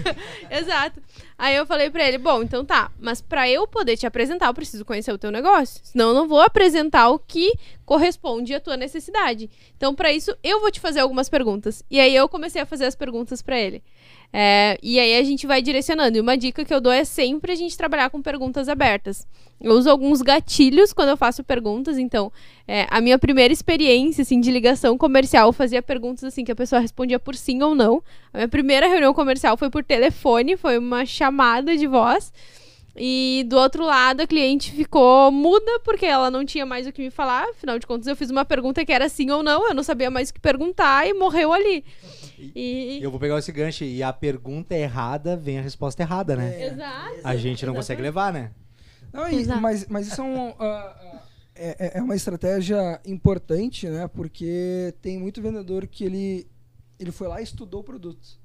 [0.50, 1.00] Exato.
[1.38, 4.54] Aí eu falei pra ele, bom, então tá, mas pra eu poder te apresentar, eu
[4.54, 5.80] preciso conhecer o teu negócio.
[5.84, 7.52] Senão eu não vou apresentar o que
[7.84, 9.50] corresponde à tua necessidade.
[9.76, 11.82] Então, para isso, eu vou te fazer algumas perguntas.
[11.90, 13.82] E aí eu comecei a fazer as perguntas para ele.
[14.32, 16.16] É, e aí a gente vai direcionando.
[16.16, 19.26] E uma dica que eu dou é sempre a gente trabalhar com perguntas abertas.
[19.60, 21.96] Eu uso alguns gatilhos quando eu faço perguntas.
[21.96, 22.30] Então,
[22.68, 26.56] é, a minha primeira experiência assim, de ligação comercial, eu fazia perguntas assim que a
[26.56, 28.02] pessoa respondia por sim ou não.
[28.32, 32.32] A minha primeira reunião comercial foi por telefone, foi uma chamada de voz.
[32.98, 37.02] E do outro lado, a cliente ficou muda porque ela não tinha mais o que
[37.02, 37.44] me falar.
[37.50, 40.10] Afinal de contas, eu fiz uma pergunta que era sim ou não, eu não sabia
[40.10, 41.84] mais o que perguntar e morreu ali.
[42.38, 42.98] E...
[43.02, 46.60] Eu vou pegar esse gancho e a pergunta errada vem a resposta errada, né?
[46.60, 46.66] É.
[46.68, 47.20] Exato.
[47.24, 48.52] A gente não consegue levar, né?
[49.12, 51.20] Não, e, mas, mas isso é, um, uh, uh,
[51.54, 54.06] é, é uma estratégia importante, né?
[54.08, 56.46] Porque tem muito vendedor que ele,
[56.98, 58.38] ele foi lá e estudou o produto.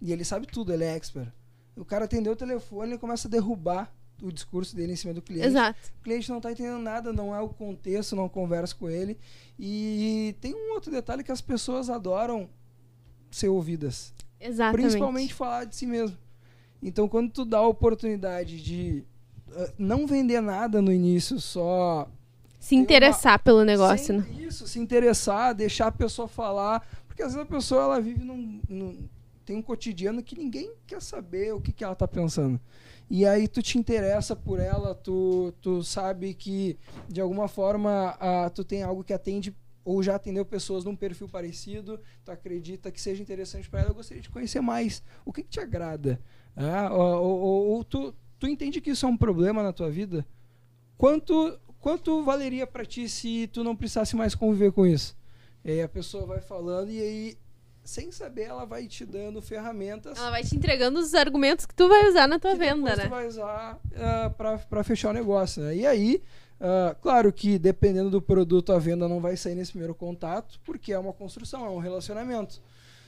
[0.00, 1.32] E ele sabe tudo, ele é expert.
[1.76, 5.22] O cara atendeu o telefone e começa a derrubar o discurso dele em cima do
[5.22, 5.46] cliente.
[5.46, 5.78] Exato.
[6.00, 9.18] O cliente não está entendendo nada, não é o contexto, não conversa com ele.
[9.58, 12.48] E tem um outro detalhe que as pessoas adoram
[13.36, 14.12] ser ouvidas.
[14.40, 14.82] Exatamente.
[14.82, 16.16] Principalmente falar de si mesmo.
[16.82, 19.04] Então, quando tu dá a oportunidade de
[19.48, 22.08] uh, não vender nada no início, só
[22.62, 23.38] se interessar uma...
[23.40, 24.26] pelo negócio, né?
[24.38, 28.60] Isso, se interessar, deixar a pessoa falar, porque às vezes a pessoa ela vive num,
[28.68, 29.08] num
[29.44, 32.60] tem um cotidiano que ninguém quer saber o que, que ela está pensando.
[33.10, 36.78] E aí tu te interessa por ela, tu, tu sabe que
[37.08, 39.54] de alguma forma uh, tu tem algo que atende
[39.84, 43.94] ou já atendeu pessoas num perfil parecido, tu acredita que seja interessante para ela, eu
[43.94, 45.02] gostaria de conhecer mais.
[45.24, 46.20] O que, que te agrada?
[46.54, 50.26] Ah, ou, ou, ou tu, tu entende que isso é um problema na tua vida?
[50.96, 55.16] Quanto, quanto valeria para ti se tu não precisasse mais conviver com isso?
[55.64, 57.38] E aí a pessoa vai falando e aí
[57.84, 60.16] sem saber, ela vai te dando ferramentas.
[60.16, 63.04] Ela vai te entregando os argumentos que tu vai usar na tua venda, né?
[63.04, 65.62] tu vai usar uh, para fechar o negócio.
[65.62, 65.76] Né?
[65.76, 66.22] E aí,
[66.62, 70.92] uh, claro que dependendo do produto, a venda não vai sair nesse primeiro contato, porque
[70.92, 72.60] é uma construção, é um relacionamento.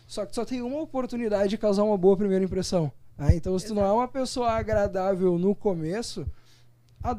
[0.06, 2.92] Só que só tem uma oportunidade de causar uma boa primeira impressão.
[3.16, 3.36] Né?
[3.36, 6.26] Então, se tu não é uma pessoa agradável no começo,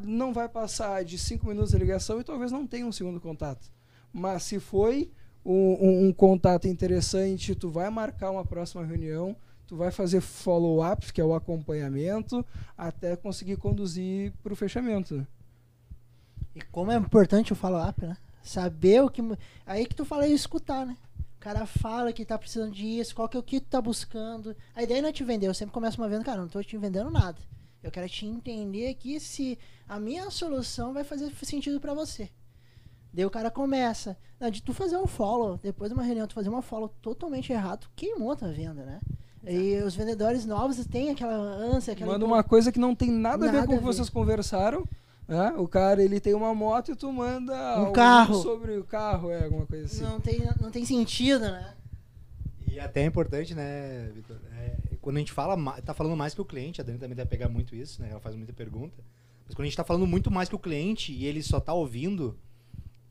[0.04, 3.72] não vai passar de cinco minutos de ligação e talvez não tenha um segundo contato.
[4.12, 5.12] Mas se foi
[5.46, 9.36] um, um, um, contato interessante, tu vai marcar uma próxima reunião,
[9.68, 12.46] tu vai fazer follow-ups, que é o acompanhamento,
[12.78, 15.26] até conseguir conduzir para o fechamento.
[16.56, 18.16] E como é importante o follow-up, né?
[18.42, 19.22] Saber o que.
[19.66, 20.96] Aí que tu fala é escutar, né?
[21.38, 24.56] O cara fala que tá precisando disso, qual que é o que tu tá buscando.
[24.74, 26.78] A ideia não é te vender, eu sempre começo uma venda, cara, não tô te
[26.78, 27.38] vendendo nada.
[27.84, 32.30] Eu quero te entender aqui se a minha solução vai fazer sentido para você.
[33.14, 34.18] Daí o cara começa.
[34.40, 37.54] Não, de tu fazer um follow, depois de uma reunião, tu fazer uma follow totalmente
[37.54, 39.00] errado, queimou a tua venda, né?
[39.44, 39.64] Exato.
[39.64, 42.14] E os vendedores novos têm aquela ânsia, aquela.
[42.14, 44.84] Manda uma coisa que não tem nada, nada a ver com o que vocês conversaram.
[45.28, 45.54] Né?
[45.58, 49.44] O cara ele tem uma moto e tu manda um carro sobre o carro, é
[49.44, 50.04] alguma coisa assim.
[50.04, 51.74] Não tem, não tem sentido, né?
[52.72, 54.38] E até é importante, né, Vitor?
[54.58, 57.30] É, quando a gente fala, tá falando mais que o cliente, a Dani também deve
[57.30, 58.10] pegar muito isso, né?
[58.12, 59.04] Ela faz muita pergunta.
[59.46, 61.74] Mas quando a gente tá falando muito mais que o cliente e ele só tá
[61.74, 62.38] ouvindo,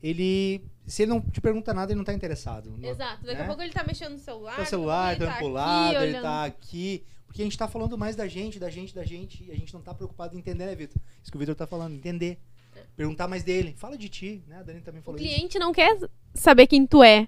[0.03, 0.63] ele.
[0.85, 2.77] Se ele não te pergunta nada, ele não tá interessado.
[2.81, 3.23] Exato.
[3.23, 3.43] Daqui né?
[3.43, 4.59] a pouco ele tá mexendo no celular.
[4.59, 7.03] No celular, tá pro lado, ele tá aqui.
[7.35, 9.73] Porque a gente tá falando mais da gente, da gente, da gente, e a gente
[9.73, 11.01] não tá preocupado em entender, né, Vitor?
[11.21, 12.39] Isso que o Vitor tá falando, entender.
[12.95, 13.75] Perguntar mais dele.
[13.75, 14.59] Fala de ti, né?
[14.59, 15.27] A Dani também falou isso.
[15.27, 15.59] O cliente isso.
[15.59, 15.99] não quer
[16.33, 17.27] saber quem tu é.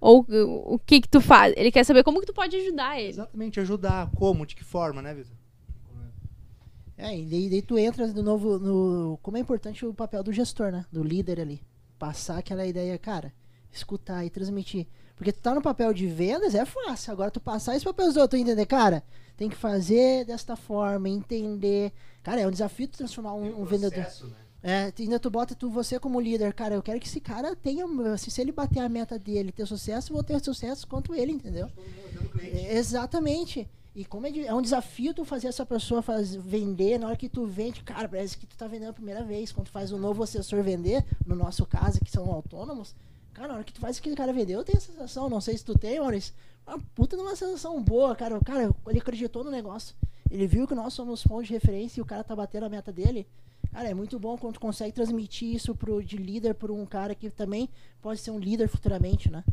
[0.00, 0.24] Ou
[0.64, 1.54] o que que tu faz.
[1.56, 3.08] Ele quer saber como que tu pode ajudar ele.
[3.08, 4.08] Exatamente, ajudar.
[4.12, 5.36] Como, de que forma, né, Vitor?
[6.96, 9.18] É, e daí, daí, tu entra de novo no.
[9.20, 10.86] Como é importante o papel do gestor, né?
[10.92, 11.60] Do líder ali
[11.98, 13.34] passar aquela ideia, cara,
[13.72, 14.86] escutar e transmitir.
[15.18, 17.12] Porque tu tá no papel de vendas é fácil.
[17.12, 19.02] Agora tu passar isso pra pessoa, tu entender, cara,
[19.36, 21.92] tem que fazer desta forma, entender.
[22.22, 23.98] Cara, é um desafio tu transformar um, um, um vendedor.
[23.98, 24.04] Né?
[24.62, 27.84] É, ainda tu bota tu, você como líder, cara, eu quero que esse cara tenha,
[28.12, 31.30] assim, se ele bater a meta dele, ter sucesso, eu vou ter sucesso quanto ele,
[31.32, 31.68] entendeu?
[32.40, 33.68] É, exatamente.
[33.94, 37.16] E como é, de- é um desafio tu fazer essa pessoa faz, vender, na hora
[37.16, 39.50] que tu vende, cara, parece que tu tá vendendo a primeira vez.
[39.52, 42.94] Quando tu faz um novo assessor vender, no nosso caso, que são autônomos,
[43.38, 45.56] cara, na hora que tu faz aquele cara vender, eu tenho a sensação, não sei
[45.56, 46.34] se tu tem, Maurício,
[46.66, 48.36] uma puta de uma sensação boa, cara.
[48.36, 49.94] O cara, ele acreditou no negócio.
[50.30, 52.92] Ele viu que nós somos pontos de referência e o cara tá batendo a meta
[52.92, 53.26] dele.
[53.72, 57.14] Cara, é muito bom quando tu consegue transmitir isso pro, de líder para um cara
[57.14, 57.68] que também
[58.02, 59.44] pode ser um líder futuramente, né?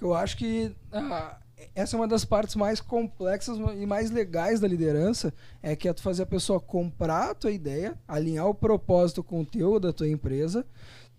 [0.00, 1.38] Eu acho que ah,
[1.74, 5.92] essa é uma das partes mais complexas e mais legais da liderança, é que é
[5.92, 9.92] tu fazer a pessoa comprar a tua ideia, alinhar o propósito com o teu da
[9.92, 10.66] tua empresa,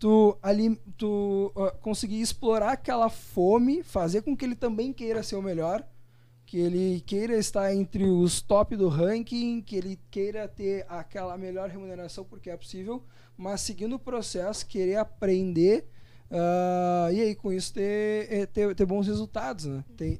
[0.03, 5.37] tu, ali, tu ah, conseguir explorar aquela fome, fazer com que ele também queira ser
[5.37, 5.81] o melhor,
[6.45, 11.69] que ele queira estar entre os top do ranking, que ele queira ter aquela melhor
[11.69, 13.01] remuneração porque é possível,
[13.37, 15.87] mas seguindo o processo, querer aprender
[16.29, 19.85] ah, e aí com isso ter, eh, ter, ter bons resultados, né?
[19.95, 20.19] Tem,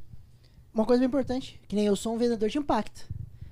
[0.73, 3.05] Uma coisa bem importante, que nem eu sou um vendedor de impacto.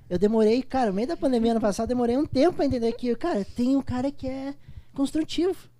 [0.08, 3.14] Eu demorei, cara, no meio da pandemia ano passado, demorei um tempo pra entender que,
[3.16, 4.54] cara, tem um cara que é
[4.94, 5.71] construtivo.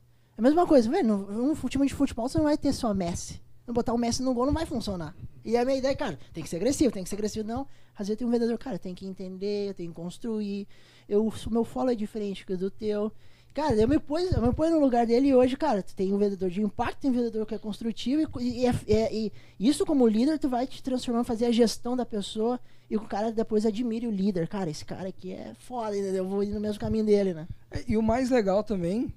[0.42, 3.40] É a mesma coisa, velho, num time de futebol você não vai ter só Messi.
[3.64, 5.14] Não botar o Messi no gol não vai funcionar.
[5.44, 7.46] E a minha ideia, cara, tem que ser agressivo, tem que ser agressivo.
[7.46, 7.64] Não,
[7.96, 10.66] às vezes tem um vendedor, cara, tem que entender, eu tenho que construir.
[11.08, 13.12] Eu, o meu follow é diferente que o do teu.
[13.54, 16.12] Cara, eu me pus, eu me pus no lugar dele e hoje, cara, tu tem
[16.12, 19.14] um vendedor de impacto, tem um vendedor que é construtivo e, co- e, é- é-
[19.14, 22.58] e isso como líder, tu vai te transformando, fazer a gestão da pessoa
[22.90, 24.48] e o cara depois admire o líder.
[24.48, 26.24] Cara, esse cara aqui é foda, entendeu?
[26.24, 27.46] Eu vou ir no mesmo caminho dele, né?
[27.86, 29.12] E o mais legal também,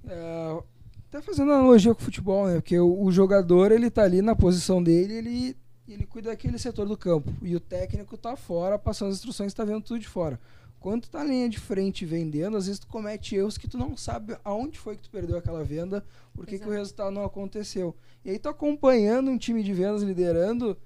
[1.08, 2.56] até fazendo analogia com o futebol, né?
[2.56, 6.88] Porque o, o jogador, ele tá ali na posição dele, ele, ele cuida daquele setor
[6.88, 7.34] do campo.
[7.42, 10.40] E o técnico tá fora, passando as instruções, tá vendo tudo de fora.
[10.80, 13.78] Quando tu tá na linha de frente vendendo, às vezes tu comete erros que tu
[13.78, 17.96] não sabe aonde foi que tu perdeu aquela venda, por que o resultado não aconteceu.
[18.24, 20.78] E aí tu acompanhando um time de vendas liderando,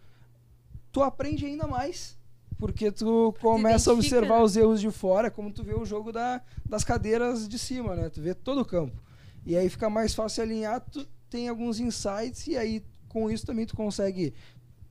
[0.91, 2.17] tu aprende ainda mais.
[2.57, 4.43] Porque tu começa a observar né?
[4.43, 8.09] os erros de fora, como tu vê o jogo da, das cadeiras de cima, né?
[8.09, 9.01] Tu vê todo o campo.
[9.49, 13.65] E aí fica mais fácil alinhar, tu tem alguns insights e aí com isso também
[13.65, 14.31] tu consegue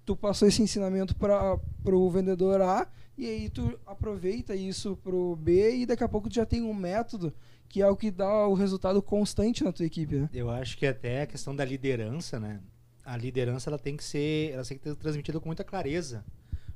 [0.05, 5.77] tu passou esse ensinamento para o vendedor A e aí tu aproveita isso pro B
[5.77, 7.33] e daqui a pouco tu já tem um método
[7.69, 10.29] que é o que dá o resultado constante na tua equipe, né?
[10.33, 12.61] Eu acho que até a questão da liderança, né?
[13.05, 16.25] A liderança ela tem que ser, ela tem que ser transmitida com muita clareza,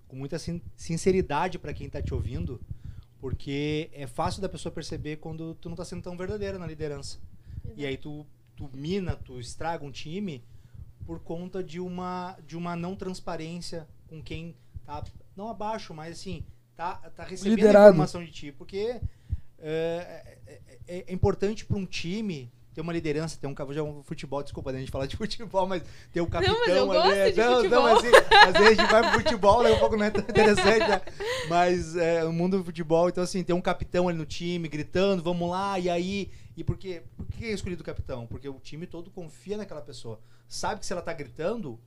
[0.06, 2.60] com muita sin- sinceridade para quem tá te ouvindo,
[3.20, 7.18] porque é fácil da pessoa perceber quando tu não tá sendo tão verdadeira na liderança.
[7.76, 10.44] E aí tu, tu mina, tu estraga um time
[11.06, 14.54] por conta de uma de uma não transparência com quem
[14.84, 15.02] tá
[15.36, 16.44] não abaixo, mas assim,
[16.76, 17.88] tá tá recebendo Liderado.
[17.90, 19.00] informação de ti, porque
[19.58, 23.82] é, é- é- é importante para um time ter uma liderança, ter um cabo já
[23.82, 25.82] um futebol, desculpa, né, a gente falar de futebol, mas
[26.12, 27.00] ter um capitão mas eu ali.
[27.02, 27.82] gosto é, de não, futebol.
[27.82, 30.10] Não, mas, assim, às vezes a gente vai pro futebol, daqui a pouco não é
[30.10, 31.00] tão interessante, né?
[31.48, 35.22] Mas é, o mundo do futebol, então assim, ter um capitão ali no time, gritando,
[35.22, 36.30] vamos lá, e aí.
[36.56, 37.02] E por quê?
[37.16, 38.26] Por que é escolhido o capitão?
[38.26, 40.20] Porque o time todo confia naquela pessoa.
[40.46, 41.78] Sabe que se ela tá gritando,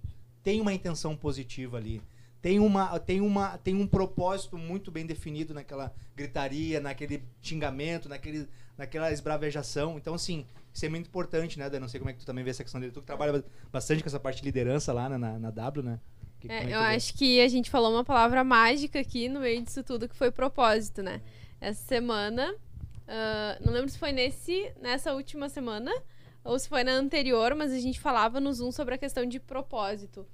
[0.44, 2.02] tem uma intenção positiva ali.
[2.42, 8.48] Tem, uma, tem, uma, tem um propósito muito bem definido naquela gritaria, naquele xingamento, naquele,
[8.78, 9.98] naquela esbravejação.
[9.98, 11.80] Então, assim, isso é muito importante, né, Dan?
[11.80, 12.92] Não sei como é que tu também vê essa questão dele.
[12.92, 16.00] Tu que trabalha bastante com essa parte de liderança lá né, na, na W, né?
[16.40, 16.96] Que- É, é eu vê?
[16.96, 20.30] acho que a gente falou uma palavra mágica aqui no meio disso tudo, que foi
[20.30, 21.22] propósito, né?
[21.60, 22.54] Essa semana,
[23.08, 25.92] ah, não lembro se foi nesse, nessa última semana
[26.44, 29.40] ou se foi na anterior, mas a gente falava no Zoom sobre a questão de
[29.40, 30.28] propósito.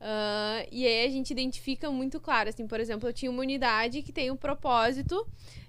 [0.00, 4.02] Ah, e aí a gente identifica muito claro, assim, por exemplo, eu tinha uma unidade
[4.02, 5.26] que tem o propósito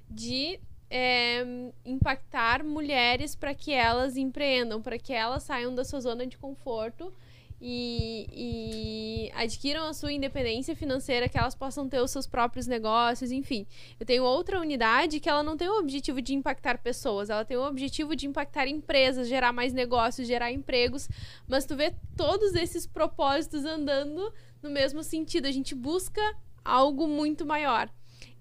[0.09, 1.45] de é,
[1.85, 7.13] impactar mulheres para que elas empreendam, para que elas saiam da sua zona de conforto
[7.59, 13.31] e, e adquiram a sua independência financeira, que elas possam ter os seus próprios negócios,
[13.31, 13.65] enfim.
[13.99, 17.57] Eu tenho outra unidade que ela não tem o objetivo de impactar pessoas, ela tem
[17.57, 21.09] o objetivo de impactar empresas, gerar mais negócios, gerar empregos,
[21.47, 24.31] mas tu vê todos esses propósitos andando
[24.61, 25.47] no mesmo sentido.
[25.47, 26.21] A gente busca
[26.63, 27.89] algo muito maior.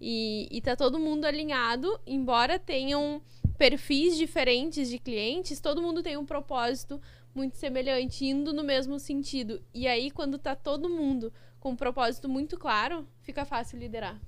[0.01, 3.23] E, e tá todo mundo alinhado, embora tenham
[3.57, 7.01] perfis diferentes de clientes, todo mundo tem um propósito
[7.37, 9.61] muito semelhante, indo no mesmo sentido.
[9.75, 14.19] E aí, quando tá todo mundo com um propósito muito claro, fica fácil liderar.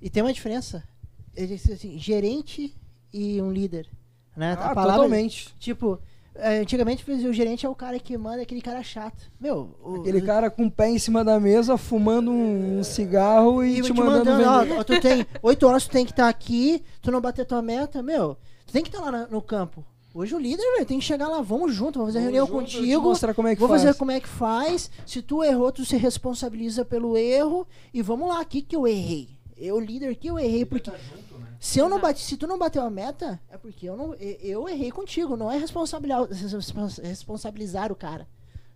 [0.00, 0.82] E tem uma diferença.
[1.36, 2.74] Assim, gerente
[3.12, 3.88] e um líder.
[4.36, 4.52] Né?
[4.58, 5.54] Ah, a palavra, totalmente.
[5.58, 5.98] Tipo,
[6.34, 9.30] é, antigamente o gerente é o cara que manda aquele cara chato.
[9.40, 13.62] Meu, o, Aquele cara com o pé em cima da mesa, fumando um, um cigarro
[13.64, 14.78] e, e te, mandando, vender.
[14.78, 18.02] ó, tu tem oito horas, tu tem que estar aqui, tu não bater tua meta,
[18.02, 18.36] meu,
[18.66, 19.84] tu tem que estar lá na- no campo.
[20.14, 22.76] Hoje o líder, velho, tem que chegar lá, vamos junto, vamos fazer Vamos reunião junto,
[22.76, 23.02] contigo.
[23.02, 23.82] mostrar como é que Vou faz.
[23.82, 24.90] fazer como é que faz.
[25.06, 27.66] Se tu errou, tu se responsabiliza pelo erro.
[27.94, 29.30] E vamos lá, o que, eu errei?
[29.56, 30.98] eu líder que eu errei porque né?
[31.60, 34.68] se eu não bati, se tu não bateu a meta, é porque eu não eu,
[34.68, 36.26] errei contigo, não é responsabilizar,
[37.02, 38.26] responsabilizar o cara,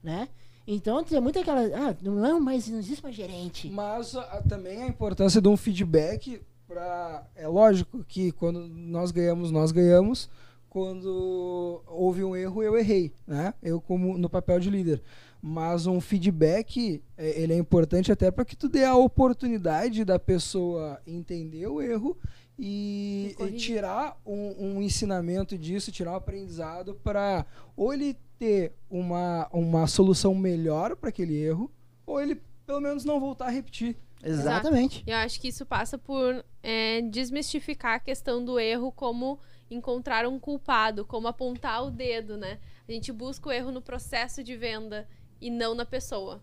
[0.02, 0.28] né?
[0.66, 3.68] Então tem muita aquela, ah, não é mais não existe mais gerente.
[3.68, 9.50] Mas a, também a importância de um feedback para é lógico que quando nós ganhamos,
[9.50, 10.28] nós ganhamos.
[10.76, 13.54] Quando houve um erro, eu errei, né?
[13.62, 15.02] Eu como no papel de líder
[15.40, 20.18] mas um feedback é, ele é importante até para que tu dê a oportunidade da
[20.18, 22.18] pessoa entender o erro
[22.58, 27.46] e, e tirar um, um, ensinamento disso, tirar um aprendizado para
[27.76, 31.70] ou ele ter uma, uma solução melhor para aquele erro,
[32.04, 33.96] ou ele pelo menos não voltar a repetir.
[34.24, 34.96] Exatamente.
[34.96, 35.10] Exato.
[35.10, 39.38] Eu acho que isso passa por é, desmistificar a questão do erro como
[39.70, 42.58] encontrar um culpado, como apontar o dedo, né?
[42.88, 45.08] A gente busca o erro no processo de venda
[45.40, 46.40] e não na pessoa.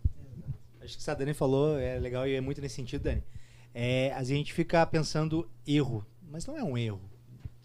[0.80, 3.24] Acho que a Dani falou é legal e é muito nesse sentido, Dani.
[3.72, 7.00] É, a gente fica pensando erro, mas não é um erro.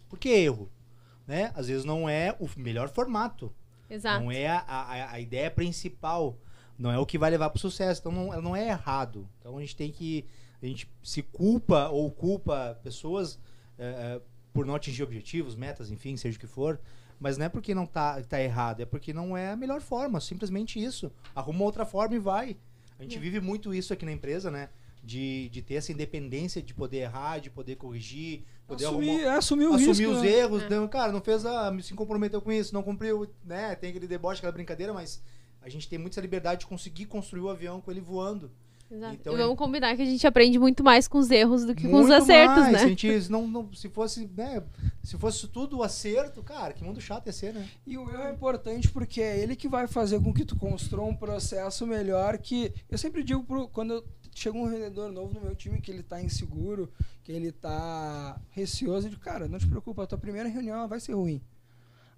[0.08, 0.72] Por que erro?
[1.28, 1.52] Né?
[1.54, 3.54] Às vezes não é o melhor formato.
[3.90, 4.24] Exato.
[4.24, 6.38] Não é a, a, a ideia principal.
[6.78, 8.00] Não é o que vai levar para o sucesso.
[8.00, 9.28] Então não, não é errado.
[9.40, 10.26] Então a gente tem que.
[10.62, 13.40] A gente se culpa ou culpa pessoas
[13.78, 14.22] é,
[14.54, 16.80] por não atingir objetivos, metas, enfim, seja o que for.
[17.20, 20.22] Mas não é porque não tá, tá errado, é porque não é a melhor forma.
[20.22, 21.12] Simplesmente isso.
[21.36, 22.58] Arruma outra forma e vai.
[22.98, 23.20] A gente é.
[23.20, 24.70] vive muito isso aqui na empresa, né?
[25.04, 29.38] De, de ter essa independência de poder errar, de poder corrigir, poder assumir, arrumar, é,
[29.38, 30.30] assumir, o assumir risco, os né?
[30.30, 30.64] erros.
[30.64, 30.70] É.
[30.70, 31.78] Não, cara, não fez a.
[31.82, 33.76] se comprometeu com isso, não cumpriu, né?
[33.76, 35.22] Tem aquele deboche, aquela brincadeira, mas
[35.62, 38.52] a gente tem muita liberdade de conseguir construir o avião com ele voando.
[38.92, 39.18] Exato.
[39.20, 39.58] Então, e vamos é...
[39.58, 42.64] combinar que a gente aprende muito mais com os erros do que com os acertos,
[42.64, 42.74] mais.
[42.74, 42.80] né?
[42.80, 44.64] Se, gente, não, não, se fosse, né,
[45.04, 47.68] se fosse tudo o acerto, cara, que mundo chato ia ser, né?
[47.86, 51.06] E o erro é importante porque é ele que vai fazer com que tu construa
[51.06, 55.56] um processo melhor que eu sempre digo pro, quando chega um vendedor novo no meu
[55.56, 56.92] time que ele tá inseguro,
[57.24, 61.00] que ele tá receoso, eu digo, cara, não te preocupa, a tua primeira reunião vai
[61.00, 61.42] ser ruim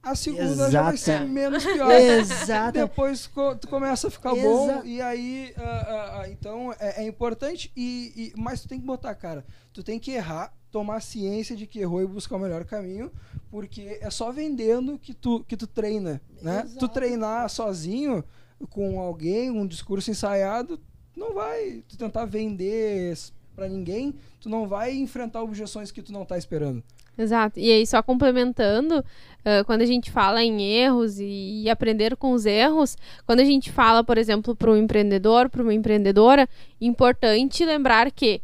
[0.04, 0.72] a segunda Exata.
[0.72, 1.92] já vai ser menos pior.
[1.92, 2.74] Exato.
[2.74, 3.30] Depois
[3.60, 7.72] tu começa a ficar Exa bom e aí, uh, uh, uh, então é, é importante
[7.76, 11.68] e, e, mas tu tem que botar, cara, tu tem que errar, tomar ciência de
[11.68, 13.12] que errou e buscar o melhor caminho,
[13.50, 16.64] porque é só vendendo que tu que tu treina, né?
[16.66, 16.80] Exato.
[16.80, 18.24] Tu treinar sozinho
[18.70, 20.80] com alguém, um discurso ensaiado,
[21.16, 23.16] não vai tu tentar vender
[23.56, 26.84] para ninguém, tu não vai enfrentar objeções que tu não tá esperando.
[27.18, 27.60] Exato.
[27.60, 32.32] E aí, só complementando, uh, quando a gente fala em erros e, e, aprender com
[32.32, 36.48] os erros, quando a gente fala, por exemplo, para um empreendedor, para uma empreendedora,
[36.80, 38.42] importante lembrar que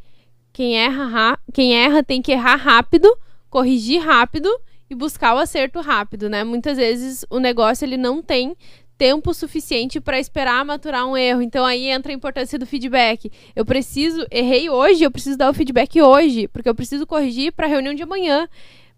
[0.51, 3.15] quem erra, quem erra tem que errar rápido,
[3.49, 4.49] corrigir rápido
[4.89, 6.43] e buscar o acerto rápido, né?
[6.43, 8.55] Muitas vezes o negócio ele não tem
[8.97, 11.41] tempo suficiente para esperar maturar um erro.
[11.41, 13.31] Então aí entra a importância do feedback.
[13.55, 17.67] Eu preciso, errei hoje, eu preciso dar o feedback hoje, porque eu preciso corrigir para
[17.67, 18.47] a reunião de amanhã.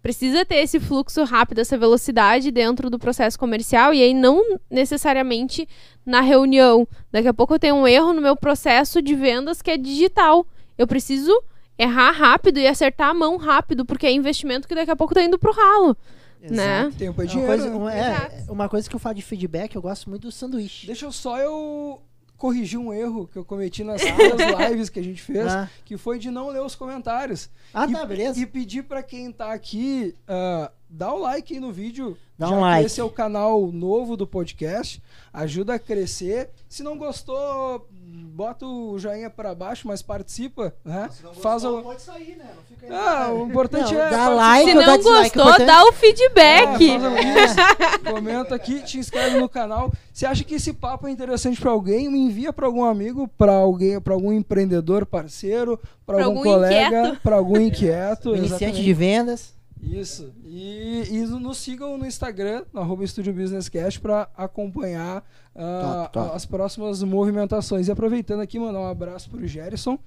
[0.02, 5.68] Precisa ter esse fluxo rápido, essa velocidade dentro do processo comercial e aí não necessariamente
[6.06, 6.88] na reunião.
[7.12, 10.46] Daqui a pouco eu tenho um erro no meu processo de vendas que é digital.
[10.78, 11.30] Eu preciso
[11.78, 15.22] errar rápido e acertar a mão rápido, porque é investimento que daqui a pouco está
[15.22, 15.96] indo pro ralo.
[16.42, 16.56] Exato.
[16.56, 16.92] Né?
[16.98, 17.52] Tempo é dinheiro.
[17.52, 20.32] Uma coisa, uma, é, uma coisa que eu falo de feedback, eu gosto muito do
[20.32, 20.86] sanduíche.
[20.86, 22.02] Deixa eu só eu
[22.40, 24.00] corrigir um erro que eu cometi nas
[24.70, 25.68] lives que a gente fez, ah.
[25.84, 27.50] que foi de não ler os comentários.
[27.74, 28.40] Ah, e, tá, beleza.
[28.40, 32.16] E pedir para quem tá aqui, uh, dá o like aí no vídeo.
[32.38, 32.86] Dá um like.
[32.86, 35.02] Esse é o canal novo do podcast.
[35.30, 36.48] Ajuda a crescer.
[36.66, 41.08] Se não gostou, bota o joinha para baixo, mas participa, né?
[41.12, 41.82] Se não gostou, Faz o...
[41.82, 42.50] pode sair, né?
[42.56, 45.92] Não fica aí, ah, o importante não, é dá like, Se não gostou, dá o
[45.92, 46.90] feedback.
[46.90, 49.92] É, Comenta aqui, te inscreve no canal.
[50.12, 53.52] Se acha que esse papo é interessante para alguém, me envia para algum amigo, para
[53.52, 59.59] alguém, para algum empreendedor parceiro, para algum, algum, colega, para algum inquieto, iniciante de vendas.
[59.82, 60.32] Isso.
[60.44, 65.24] E, e nos sigam no Instagram, no arroba Studio Business Cash, para acompanhar
[65.54, 66.36] uh, top, top.
[66.36, 67.88] as próximas movimentações.
[67.88, 69.98] E aproveitando aqui, mandar um abraço para o Gerson.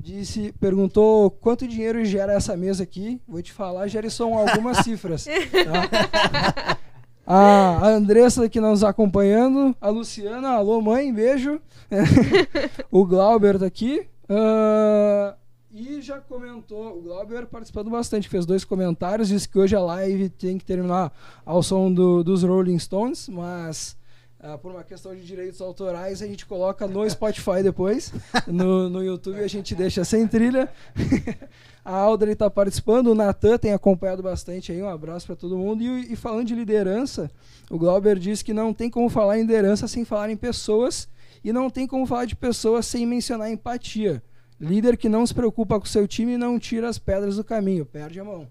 [0.00, 3.20] Disse, perguntou quanto dinheiro gera essa mesa aqui.
[3.26, 5.24] Vou te falar, Gerson, algumas cifras.
[5.24, 6.78] Tá?
[7.26, 11.60] A, a Andressa que nos acompanhando, a Luciana, alô mãe, beijo.
[12.90, 14.06] o Glauber tá aqui.
[14.24, 15.36] Uh,
[15.78, 20.28] e já comentou, o Glauber participando bastante, fez dois comentários, disse que hoje a live
[20.28, 21.12] tem que terminar
[21.46, 23.96] ao som do, dos Rolling Stones, mas
[24.40, 28.12] uh, por uma questão de direitos autorais a gente coloca no Spotify depois,
[28.48, 30.68] no, no YouTube a gente deixa sem trilha.
[31.84, 35.80] a Audrey está participando, o Natan tem acompanhado bastante aí, um abraço para todo mundo.
[35.80, 37.30] E, e falando de liderança,
[37.70, 41.08] o Glauber disse que não tem como falar em liderança sem falar em pessoas
[41.44, 44.20] e não tem como falar de pessoas sem mencionar empatia.
[44.60, 47.44] Líder que não se preocupa com o seu time e não tira as pedras do
[47.44, 48.48] caminho, perde a mão.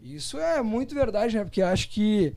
[0.00, 1.44] Isso é muito verdade, né?
[1.44, 2.36] Porque acho que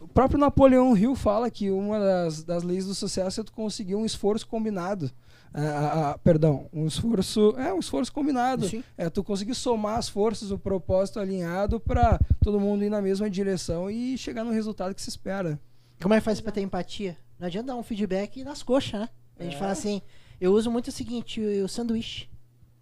[0.00, 3.94] o próprio Napoleão Hill fala que uma das, das leis do sucesso é tu conseguir
[3.94, 5.10] um esforço combinado.
[5.54, 7.54] Ah, ah, perdão, um esforço.
[7.56, 8.68] É um esforço combinado.
[8.68, 8.84] Sim.
[8.98, 13.30] É tu conseguir somar as forças, o propósito alinhado para todo mundo ir na mesma
[13.30, 15.58] direção e chegar no resultado que se espera.
[16.02, 17.16] Como é que faz pra ter empatia?
[17.38, 19.08] Não adianta dar um feedback nas coxas, né?
[19.38, 19.58] A gente É.
[19.58, 20.02] fala assim,
[20.40, 22.28] eu uso muito o seguinte, o, sanduíche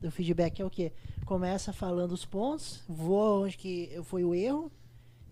[0.00, 0.92] do feedback é o quê?
[1.24, 4.70] Começa falando os pontos, vou onde que foi o erro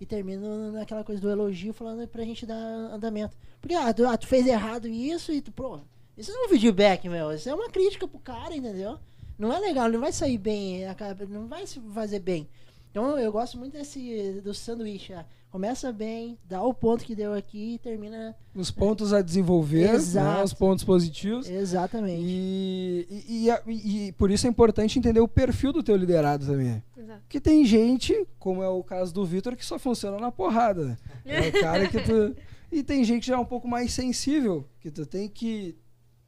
[0.01, 3.37] e termino naquela coisa do elogio falando pra gente dar andamento.
[3.61, 5.81] Porque, ah, tu, ah, tu fez errado isso e tu, pô,
[6.17, 8.99] isso não é um feedback, meu, isso é uma crítica pro cara, entendeu?
[9.39, 10.83] Não é legal, não vai sair bem,
[11.29, 12.49] não vai se fazer bem.
[12.91, 15.13] Então eu gosto muito desse do sanduíche.
[15.13, 19.93] ah, Começa bem, dá o ponto que deu aqui e termina Os pontos a desenvolver,
[20.13, 21.49] né, os pontos positivos.
[21.49, 22.25] exatamente.
[22.27, 26.83] E, e, e e- por isso é importante entender o perfil do teu liderado também.
[26.97, 27.21] Exato.
[27.21, 30.99] Porque tem gente, como é o caso do Vitor, que só funciona na porrada.
[31.25, 32.35] É o cara que tu.
[32.73, 35.77] E tem gente que já é um pouco mais sensível, que tu tem que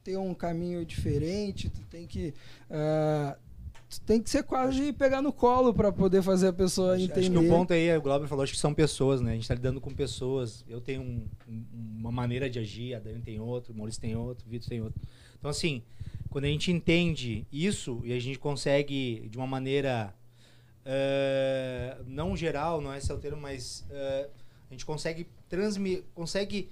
[0.05, 2.33] ter um caminho diferente, tu tem que.
[2.71, 3.46] tu
[4.01, 7.21] tem que ser quase pegar no colo para poder fazer a pessoa Acho, entender.
[7.21, 9.33] acho que o ponto aí, o Glauber falou, acho que são pessoas, né?
[9.33, 10.65] A gente tá lidando com pessoas.
[10.69, 11.65] Eu tenho um- um-
[12.01, 14.81] uma maneira de agir, a Dani tem outro, o Maurício tem outro, o Vitor tem
[14.83, 15.01] outro.
[15.39, 15.83] Então, assim,
[16.31, 20.15] quando a gente entende isso e a gente consegue, de uma maneira
[20.85, 24.29] eh, não geral, não é esse é o termo, mas eh,
[24.71, 26.71] a gente consegue transmitir, consegue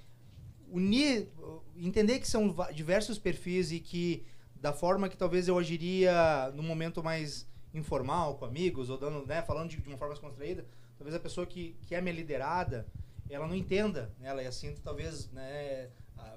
[0.71, 4.25] unir, uh, entender que são diversos perfis e que
[4.65, 9.43] da forma que talvez eu agiria num momento mais informal, com amigos, ou dando, né,
[9.43, 10.65] falando de, de uma forma mais contraída,
[10.97, 12.87] talvez a pessoa que, que é minha liderada,
[13.29, 15.91] ela não entenda, né, ela assim, talvez, né,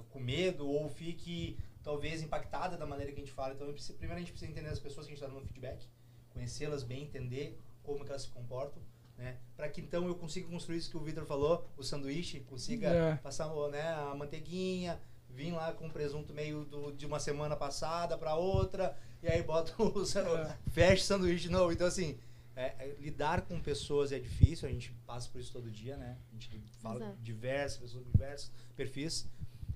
[0.10, 3.54] com medo, ou fique, talvez, impactada da maneira que a gente fala.
[3.54, 5.88] Então, primeiro a gente precisa entender as pessoas que a gente está dando feedback,
[6.32, 8.82] conhecê-las bem, entender como que elas se comportam,
[9.18, 12.90] né, para que então eu consiga construir isso que o Vitor falou, o sanduíche, consiga
[12.90, 13.16] É.
[13.16, 15.00] passar né, a manteiguinha,
[15.30, 19.74] vim lá com presunto meio do- de uma semana passada para outra, e aí bota
[19.82, 21.72] o sanduíche, fecha o sanduíche de novo.
[21.72, 22.18] Então, assim,
[22.56, 26.18] é, é, lidar com pessoas é difícil, a gente passa por isso todo dia, né?
[26.32, 27.18] A gente fala Exato.
[27.22, 29.30] diversas pessoas, com diversos perfis,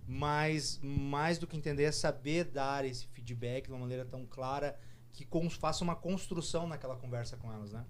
[0.08, 4.78] mas mais do que entender é saber dar esse feedback de uma maneira tão clara
[5.14, 7.86] que cons- faça uma construção naquela conversa com elas, né?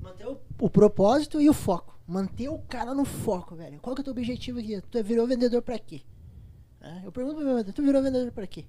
[0.00, 1.98] Manter o, o propósito e o foco.
[2.06, 3.80] Manter o cara no foco, velho.
[3.80, 4.80] Qual que é o teu objetivo aqui?
[4.90, 6.02] Tu virou vendedor pra quê?
[6.86, 8.64] É, eu pergunto pro meu vendedor, tu virou vendedor pra quê?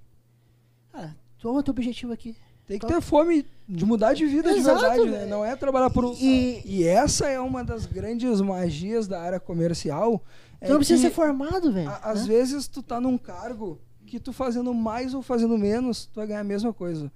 [0.91, 2.36] Cara, qual é o teu objetivo aqui?
[2.65, 5.26] Tem que ter fome de mudar de vida Exato, de verdade, né?
[5.26, 6.13] Não é trabalhar por um.
[6.13, 10.20] E- E, essa é uma das grandes magias da área comercial.
[10.59, 11.88] Tu é não precisa ser formado, velho.
[11.89, 12.28] a- às né?
[12.28, 16.41] vezes tu tá num cargo que tu fazendo mais ou fazendo menos, tu vai ganhar
[16.41, 17.09] a mesma coisa.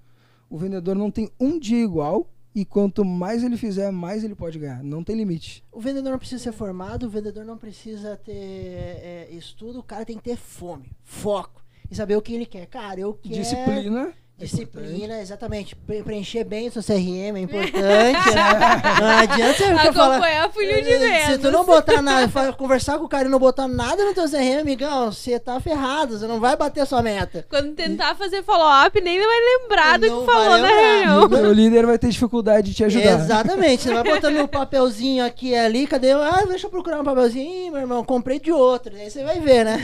[0.49, 4.59] O vendedor não tem um dia igual e quanto mais ele fizer, mais ele pode
[4.59, 4.83] ganhar.
[4.83, 5.63] Não tem limite.
[5.71, 10.05] O vendedor não precisa ser formado, o vendedor não precisa ter é, estudo, o cara
[10.05, 12.65] tem que ter fome, foco e saber o que ele quer.
[12.67, 13.35] Cara, eu quero.
[13.35, 14.13] Disciplina.
[14.39, 14.43] É.
[14.43, 15.75] Disciplina, exatamente.
[15.75, 17.75] Pre- preencher bem o seu CRM é importante.
[17.81, 18.13] né?
[18.99, 19.87] Não adianta você.
[19.87, 21.23] Acompanhar funil de vendas.
[21.25, 24.25] Se tu não botar nada, conversar com o cara e não botar nada no teu
[24.29, 27.45] CRM, amigão, você tá ferrado, você não vai bater a sua meta.
[27.49, 29.27] Quando tentar fazer follow-up, nem vai
[29.59, 31.23] lembrar do que falou na reunião.
[31.49, 33.19] O líder vai ter dificuldade de te ajudar.
[33.19, 36.11] Exatamente, você vai botando um papelzinho aqui e ali, cadê?
[36.13, 37.67] Ah, deixa eu procurar um papelzinho.
[37.67, 38.95] Ih, meu irmão, comprei de outro.
[38.95, 39.79] Aí você vai ver, né?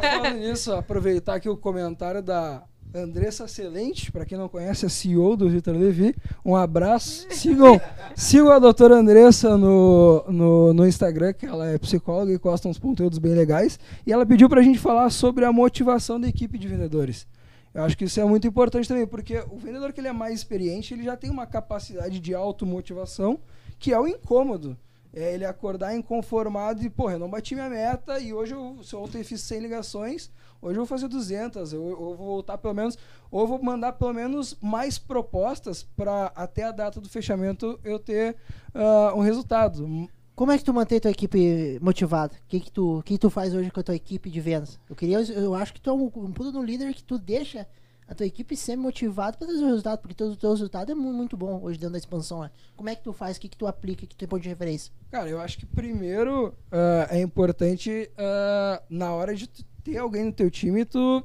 [0.00, 2.62] Falando nisso, aproveitar aqui o comentário da
[2.94, 6.14] Andressa Celente, para quem não conhece, é CEO do Vitor Levi.
[6.44, 7.26] Um abraço.
[7.30, 7.80] Sigam,
[8.16, 12.78] sigam a doutora Andressa no, no, no Instagram, que ela é psicóloga e posta uns
[12.78, 13.78] conteúdos bem legais.
[14.04, 17.26] E ela pediu para a gente falar sobre a motivação da equipe de vendedores.
[17.72, 20.34] Eu acho que isso é muito importante também, porque o vendedor que ele é mais
[20.34, 23.38] experiente, ele já tem uma capacidade de automotivação,
[23.78, 24.76] que é o incômodo.
[25.12, 28.94] É ele acordar inconformado e, porra, eu não bati minha meta e hoje eu, se
[28.94, 30.30] ontem eu fiz 100 ligações,
[30.60, 32.96] hoje eu vou fazer 200, eu, eu vou voltar pelo menos,
[33.30, 38.36] ou vou mandar pelo menos mais propostas para até a data do fechamento eu ter
[38.74, 40.08] ah, um resultado.
[40.34, 42.34] Como é que tu mantém tua equipe motivada?
[42.34, 44.78] O que que tu, o que tu faz hoje com a tua equipe de vendas?
[44.88, 47.66] Eu queria, eu acho que tu é um, um puta no líder que tu deixa
[48.08, 51.12] a tua equipe sempre motivada para trazer o resultado, porque teu, teu resultado é mu-
[51.12, 52.40] muito bom hoje dentro da expansão.
[52.40, 52.50] Né?
[52.74, 53.36] Como é que tu faz?
[53.36, 54.04] O que que tu aplica?
[54.04, 54.92] O que tu tem ponto de referência?
[55.12, 60.24] Cara, eu acho que primeiro ah, é importante ah, na hora de tu ter alguém
[60.24, 61.24] no teu time, tu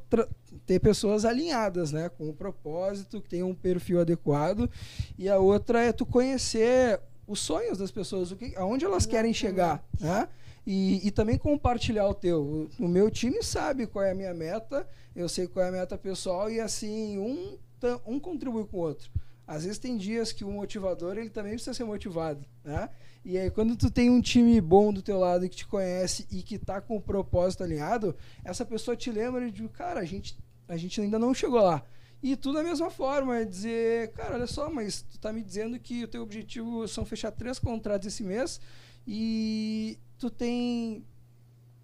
[0.66, 2.10] ter pessoas alinhadas, né?
[2.10, 4.70] Com o propósito, que tenham um perfil adequado.
[5.18, 9.34] E a outra é tu conhecer os sonhos das pessoas, o que, aonde elas querem
[9.34, 10.28] chegar, né?
[10.66, 12.42] E, e também compartilhar o teu.
[12.80, 15.72] O, o meu time sabe qual é a minha meta, eu sei qual é a
[15.72, 17.58] meta pessoal, e assim, um
[18.06, 19.12] um contribui com o outro.
[19.48, 22.90] Às vezes tem dias que o motivador ele também precisa ser motivado, né?
[23.26, 26.44] E aí quando tu tem um time bom do teu lado que te conhece e
[26.44, 30.78] que tá com o propósito alinhado, essa pessoa te lembra de, cara, a gente a
[30.78, 31.84] gente ainda não chegou lá.
[32.22, 35.80] E tu da mesma forma, é dizer, cara, olha só, mas tu tá me dizendo
[35.80, 38.60] que o teu objetivo são fechar três contratos esse mês
[39.08, 41.04] e tu tem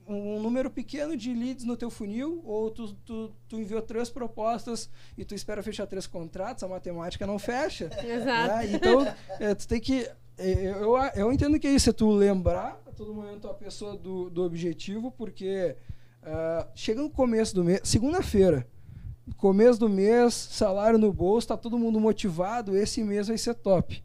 [0.08, 4.89] um número pequeno de leads no teu funil, ou tu, tu, tu, enviou três propostas
[5.18, 7.89] e tu espera fechar três contratos, a matemática não fecha.
[8.04, 8.56] Exato.
[8.56, 8.72] Né?
[8.74, 10.10] Então, é, tu tem que.
[10.42, 13.96] É, eu, eu entendo que é isso, é tu lembrar a todo momento a pessoa
[13.96, 15.76] do, do objetivo, porque
[16.24, 18.68] uh, chega no começo do mês, segunda-feira,
[19.38, 24.04] começo do mês, salário no bolso, tá todo mundo motivado, esse mês vai ser top.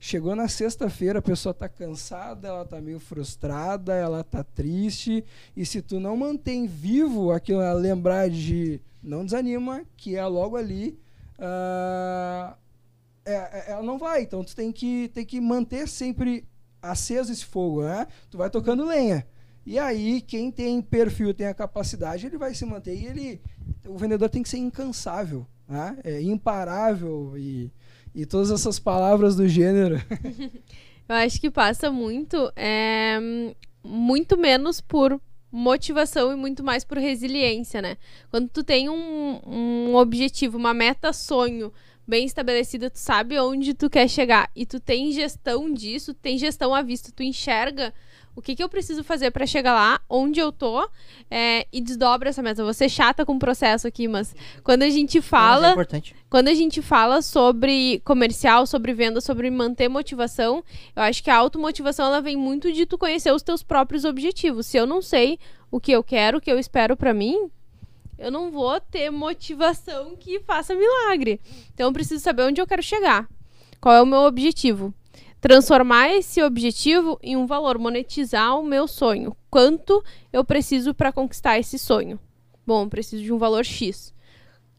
[0.00, 5.24] Chegou na sexta-feira, a pessoa está cansada, ela está meio frustrada, ela está triste.
[5.56, 11.00] E se tu não mantém vivo aquilo, lembrar de não desanima, que é logo ali,
[11.38, 12.56] uh,
[13.34, 14.22] é, ela não vai.
[14.22, 16.46] Então tu tem que, tem que manter sempre
[16.80, 18.06] aceso esse fogo, né?
[18.30, 19.26] Tu vai tocando lenha.
[19.66, 22.94] E aí, quem tem perfil, tem a capacidade, ele vai se manter.
[22.96, 23.40] E ele,
[23.86, 25.98] o vendedor tem que ser incansável, né?
[26.04, 27.70] É imparável e
[28.14, 29.96] e todas essas palavras do gênero.
[31.08, 33.16] Eu acho que passa muito, é,
[33.82, 35.20] muito menos por
[35.50, 37.96] motivação e muito mais por resiliência, né?
[38.30, 41.72] Quando tu tem um, um objetivo, uma meta sonho
[42.08, 46.74] bem estabelecida, tu sabe onde tu quer chegar e tu tem gestão disso, tem gestão
[46.74, 47.92] à vista, tu enxerga
[48.38, 50.88] o que, que eu preciso fazer para chegar lá, onde eu tô,
[51.28, 52.60] é, e desdobra essa meta.
[52.60, 54.32] Eu vou ser chata com o processo aqui, mas
[54.62, 55.70] quando a gente fala.
[55.70, 55.74] É
[56.30, 60.62] quando a gente fala sobre comercial, sobre venda, sobre manter motivação,
[60.94, 64.66] eu acho que a automotivação ela vem muito de tu conhecer os teus próprios objetivos.
[64.66, 65.38] Se eu não sei
[65.68, 67.50] o que eu quero, o que eu espero para mim,
[68.18, 71.40] eu não vou ter motivação que faça milagre.
[71.72, 73.28] Então eu preciso saber onde eu quero chegar.
[73.80, 74.92] Qual é o meu objetivo?
[75.40, 79.36] transformar esse objetivo em um valor, monetizar o meu sonho.
[79.50, 80.02] Quanto
[80.32, 82.18] eu preciso para conquistar esse sonho?
[82.66, 84.12] Bom, preciso de um valor X.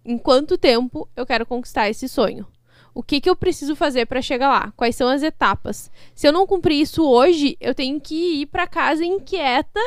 [0.05, 2.45] Em quanto tempo eu quero conquistar esse sonho?
[2.93, 4.73] O que, que eu preciso fazer para chegar lá?
[4.75, 5.91] Quais são as etapas?
[6.13, 9.79] Se eu não cumprir isso hoje, eu tenho que ir para casa inquieta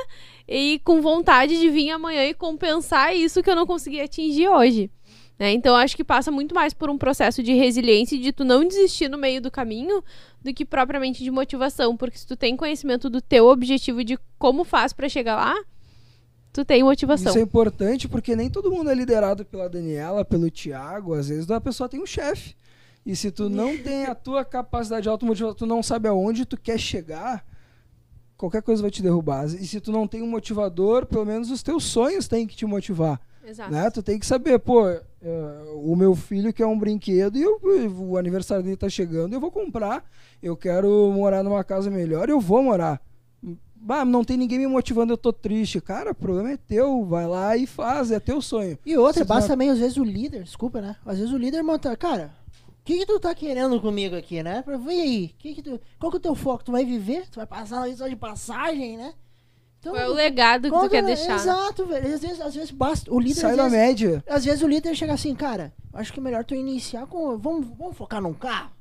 [0.47, 4.91] e com vontade de vir amanhã e compensar isso que eu não consegui atingir hoje.
[5.39, 5.53] Né?
[5.53, 8.65] Então, acho que passa muito mais por um processo de resiliência e de tu não
[8.65, 10.03] desistir no meio do caminho
[10.41, 11.97] do que propriamente de motivação.
[11.97, 15.55] Porque se tu tem conhecimento do teu objetivo de como faz para chegar lá,
[16.53, 17.31] tu tem motivação.
[17.31, 21.15] Isso é importante porque nem todo mundo é liderado pela Daniela, pelo Tiago.
[21.15, 22.55] Às vezes a pessoa tem um chefe.
[23.05, 26.57] E se tu não tem a tua capacidade de automotivação, tu não sabe aonde tu
[26.57, 27.45] quer chegar,
[28.43, 29.45] qualquer coisa vai te derrubar.
[29.47, 32.67] E se tu não tem um motivador, pelo menos os teus sonhos têm que te
[32.67, 33.21] motivar.
[33.47, 33.71] Exato.
[33.71, 33.89] Né?
[33.91, 35.01] Tu tem que saber, pô, uh,
[35.81, 37.61] o meu filho quer um brinquedo e eu,
[38.01, 40.05] o aniversário dele tá chegando, eu vou comprar.
[40.43, 43.01] Eu quero morar numa casa melhor, eu vou morar.
[43.77, 45.81] Bah, não tem ninguém me motivando, eu tô triste.
[45.81, 48.77] Cara, o problema é teu, vai lá e faz, é teu sonho.
[48.85, 50.97] E outra, basta também, às vezes, o líder, desculpa, né?
[51.07, 52.33] Às vezes o líder monta, cara,
[52.83, 54.65] o que, que tu tá querendo comigo aqui, né?
[54.85, 56.65] Vem aí, que que tu, qual que é o teu foco?
[56.65, 57.29] Tu vai viver?
[57.31, 59.15] Tu vai passar na só de passagem, né?
[59.79, 61.37] Então, Qual é o legado que tu quer deixar?
[61.37, 62.13] Exato, velho.
[62.13, 63.13] Às vezes, às vezes basta.
[63.13, 63.41] O líder.
[63.41, 64.23] Sai da média.
[64.29, 67.39] Às vezes o líder chega assim, cara, acho que é melhor tu iniciar com.
[67.39, 68.73] Vamos, vamos focar num carro?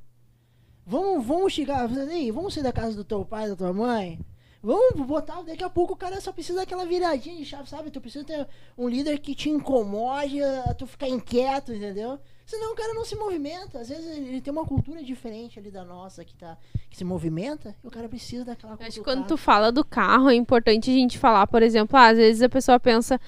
[0.84, 1.88] Vamos, vamos chegar.
[1.88, 4.20] Aí, vamos sair da casa do teu pai, da tua mãe.
[4.64, 5.43] Vamos botar.
[5.43, 7.91] Daqui a pouco o cara só precisa daquela viradinha de chave, sabe?
[7.91, 10.40] Tu precisa ter um líder que te incomode,
[10.78, 12.19] tu ficar inquieto, entendeu?
[12.45, 13.80] Senão o cara não se movimenta.
[13.80, 16.57] Às vezes ele tem uma cultura diferente ali da nossa que, tá,
[16.89, 18.88] que se movimenta e o cara precisa daquela cultura.
[18.88, 22.07] Acho que quando tu fala do carro, é importante a gente falar, por exemplo, ah,
[22.07, 23.19] às vezes a pessoa pensa,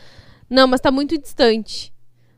[0.49, 1.93] não, mas tá muito distante.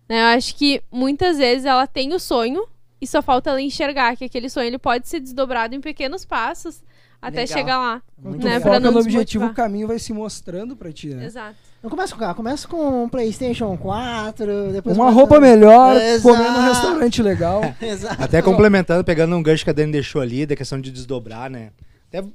[0.07, 0.21] Né?
[0.21, 2.67] Eu acho que muitas vezes ela tem o sonho
[3.01, 6.83] e só falta ela enxergar que aquele sonho ele pode ser desdobrado em pequenos passos
[7.21, 7.57] até Legal.
[7.57, 8.01] chegar lá.
[8.17, 8.59] Muito né?
[8.59, 11.25] Foca no objetivo, o caminho vai se mostrando pra ti, né?
[11.25, 11.57] Exato.
[11.85, 14.97] Não começa com carro, começa com um Playstation 4, depois...
[14.97, 16.23] Uma roupa melhor, Exato.
[16.23, 17.61] comendo num restaurante legal.
[17.79, 18.23] Exato.
[18.23, 21.69] Até complementando, pegando um gancho que a Dani deixou ali, da questão de desdobrar, né?
[22.07, 22.27] Até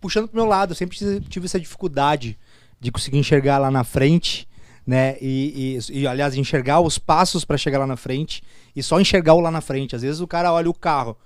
[0.00, 0.96] puxando pro meu lado, eu sempre
[1.28, 2.38] tive essa dificuldade
[2.78, 4.46] de conseguir enxergar lá na frente,
[4.86, 5.16] né?
[5.20, 8.40] E, e, e aliás, enxergar os passos para chegar lá na frente
[8.76, 9.96] e só enxergar o lá na frente.
[9.96, 11.16] Às vezes o cara olha o carro,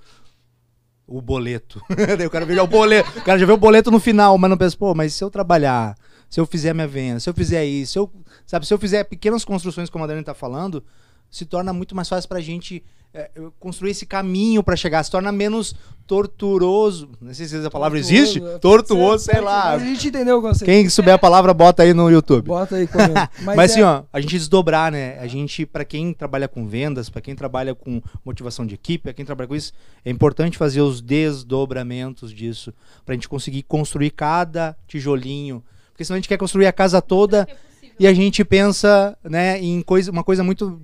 [1.07, 1.81] o boleto.
[2.19, 3.19] Daí o cara vê o boleto.
[3.19, 5.31] O cara já vê o boleto no final, mas não pensa, pô, mas se eu
[5.31, 5.95] trabalhar,
[6.29, 8.13] se eu fizer minha venda, se eu fizer isso, se eu,
[8.45, 10.83] sabe, se eu fizer pequenas construções, como a Dani tá falando,
[11.31, 12.85] se torna muito mais fácil pra gente
[13.17, 15.75] é, construir esse caminho para chegar, se torna menos
[16.07, 17.09] torturoso.
[17.21, 18.43] Não sei se essa palavra Tortuoso, existe.
[18.45, 19.65] é, Tortuoso, sei pode- lá.
[19.73, 20.65] Mas a gente entendeu o conceito.
[20.71, 22.47] Quem souber a palavra, bota aí no YouTube.
[22.47, 23.31] Bota aí, comenta.
[23.43, 25.19] Mas, é- assim, ó, a gente desdobrar, né?
[25.19, 29.13] A gente, para quem trabalha com vendas, para quem trabalha com motivação de equipe, para
[29.13, 29.73] quem trabalha com isso,
[30.05, 32.73] é importante fazer os desdobramentos disso,
[33.05, 35.63] pra gente conseguir construir cada tijolinho.
[35.93, 37.57] Porque senão a gente quer construir a casa toda É
[37.99, 40.81] e a gente pensa, né, em coisa, uma coisa muito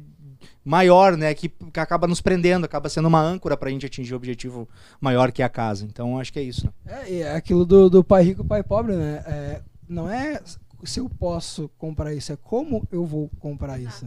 [0.64, 4.16] maior, né, que, que acaba nos prendendo, acaba sendo uma âncora pra gente atingir o
[4.16, 4.68] objetivo
[5.00, 5.84] maior que é a casa.
[5.84, 6.66] Então, acho que é isso.
[6.84, 7.02] Né?
[7.02, 9.22] É, e é aquilo do, do pai rico, pai pobre, né?
[9.26, 10.40] É, não é
[10.84, 14.06] se eu posso comprar isso, é como eu vou comprar isso.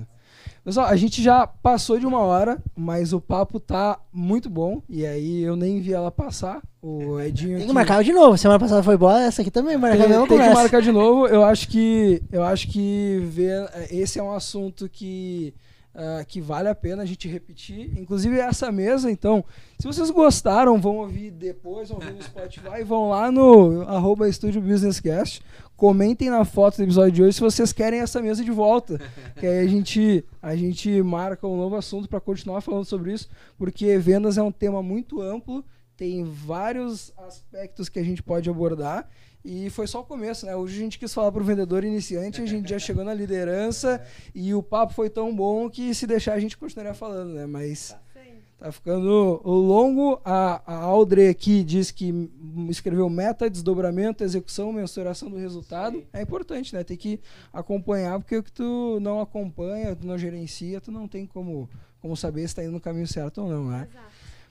[0.63, 4.81] Pessoal, a gente já passou de uma hora, mas o papo tá muito bom.
[4.89, 6.61] E aí eu nem vi ela passar.
[6.81, 7.57] O Edinho.
[7.57, 8.37] Tem que marcar de novo.
[8.37, 11.27] Semana passada foi boa, essa aqui também, marcar tem, a tem que marcar de novo.
[11.27, 15.53] Eu acho que eu acho que ver, esse é um assunto que
[15.97, 17.97] ah, que vale a pena a gente repetir.
[17.97, 19.45] Inclusive essa mesa, então,
[19.79, 24.61] se vocês gostaram, vão ouvir depois, vão ouvir no Spotify, vão lá no arroba Estúdio
[24.61, 25.41] Businesscast,
[25.77, 28.99] comentem na foto do episódio de hoje se vocês querem essa mesa de volta.
[29.39, 33.29] que aí a gente, a gente marca um novo assunto para continuar falando sobre isso,
[33.57, 35.63] porque vendas é um tema muito amplo,
[35.95, 39.07] tem vários aspectos que a gente pode abordar.
[39.47, 40.55] E foi só o começo, né?
[40.55, 44.03] Hoje a gente quis falar para o vendedor iniciante, a gente já chegou na liderança
[44.33, 47.45] e o papo foi tão bom que se deixar a gente continuaria falando, né?
[47.45, 48.39] Mas Sim.
[48.57, 50.19] tá ficando longo.
[50.25, 52.27] A, a Audrey aqui diz que
[52.69, 56.03] escreveu meta, desdobramento, execução, mensuração do resultado.
[56.11, 56.83] É importante, né?
[56.83, 57.19] Tem que
[57.53, 61.69] acompanhar, porque o que tu não acompanha, tu não gerencia, tu não tem como,
[62.01, 63.87] como saber se tá indo no caminho certo ou não, né?
[63.91, 64.05] Exato.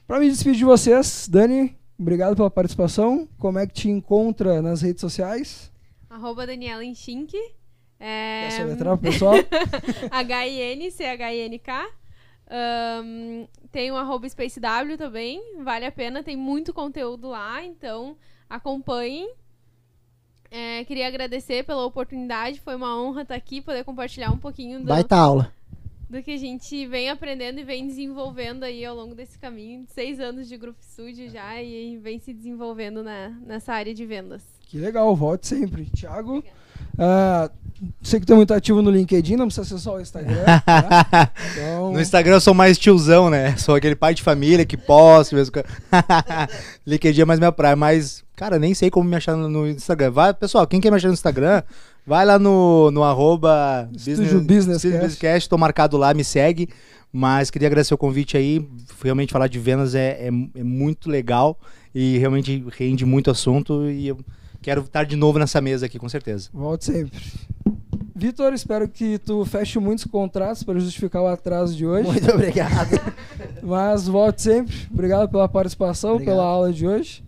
[0.07, 3.29] Pra me despedir de vocês, Dani, obrigado pela participação.
[3.39, 5.73] Como é que te encontra nas redes sociais?
[6.09, 7.33] Arroba Daniela Enchink.
[7.99, 9.35] Quer É, soletrar pro pessoal?
[10.11, 11.87] H-I-N-C-H-I-N-K.
[12.51, 15.43] Ahn, tem o arroba SpaceW também.
[15.63, 18.17] Vale a pena, tem muito conteúdo lá, então
[18.49, 19.33] acompanhem.
[20.51, 24.87] É, queria agradecer pela oportunidade, foi uma honra estar aqui, poder compartilhar um pouquinho do,
[24.87, 25.53] Baita aula.
[26.09, 29.85] Do que a gente vem aprendendo e vem desenvolvendo aí ao longo desse caminho.
[29.89, 34.43] Seis anos de Grupo Studio já e vem se desenvolvendo na, nessa área de vendas.
[34.69, 35.85] Que legal, volte sempre.
[35.87, 36.43] Tiago,
[36.99, 37.51] ah,
[38.03, 40.45] sei que tu é muito ativo no LinkedIn, não precisa ser só o Instagram.
[40.65, 41.31] tá?
[41.53, 43.57] Então, No Instagram eu sou mais tiozão, né?
[43.59, 45.53] Sou aquele pai de família que posta mesmo.
[46.87, 50.11] LinkedIn é mais minha praia, mas, cara, nem sei como me achar no- no Instagram.
[50.11, 51.63] Vai, pessoal, quem quer me achar no Instagram,
[52.07, 54.89] vai lá no, no arroba Estúdio Business Cast.
[54.89, 56.69] Businesscast, tô marcado lá, me segue.
[57.13, 58.67] Mas queria agradecer o convite aí.
[59.03, 61.57] Realmente falar de vendas é, é, é muito legal
[61.95, 63.89] e realmente rende muito assunto.
[63.89, 64.19] E eu
[64.61, 66.49] quero estar de novo nessa mesa aqui, com certeza.
[66.53, 67.23] volte sempre.
[68.17, 72.09] Vitor, espero que tu feche muitos contratos para justificar o atraso de hoje.
[72.09, 73.01] Muito obrigado.
[73.63, 74.75] Mas volte sempre.
[74.93, 76.35] Obrigado pela participação, Obrigado.
[76.35, 77.25] pela aula de hoje.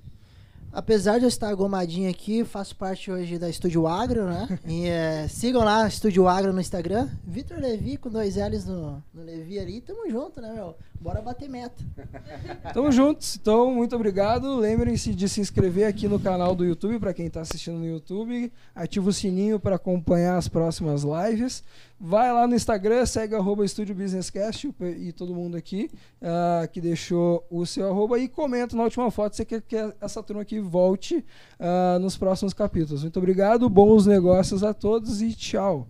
[0.76, 4.46] Apesar de eu estar gomadinho aqui, faço parte hoje da Estúdio Agro, né?
[4.68, 7.08] E, é, sigam lá, Estúdio Agro no Instagram.
[7.26, 9.80] Vitor Levi com dois L's no, no Levi ali.
[9.80, 10.76] Tamo junto, né, meu?
[11.00, 11.84] Bora bater meta.
[12.74, 13.36] Tamo juntos.
[13.40, 14.56] Então, muito obrigado.
[14.56, 18.52] Lembrem-se de se inscrever aqui no canal do YouTube para quem está assistindo no YouTube.
[18.74, 21.62] Ativa o sininho para acompanhar as próximas lives.
[21.98, 25.90] Vai lá no Instagram, segue arroba Estúdio Businesscast e todo mundo aqui
[26.20, 30.22] ah, que deixou o seu arroba e comenta na última foto se quer que essa
[30.22, 31.24] turma aqui volte
[31.58, 33.02] ah, nos próximos capítulos.
[33.02, 35.88] Muito obrigado, bons negócios a todos e tchau.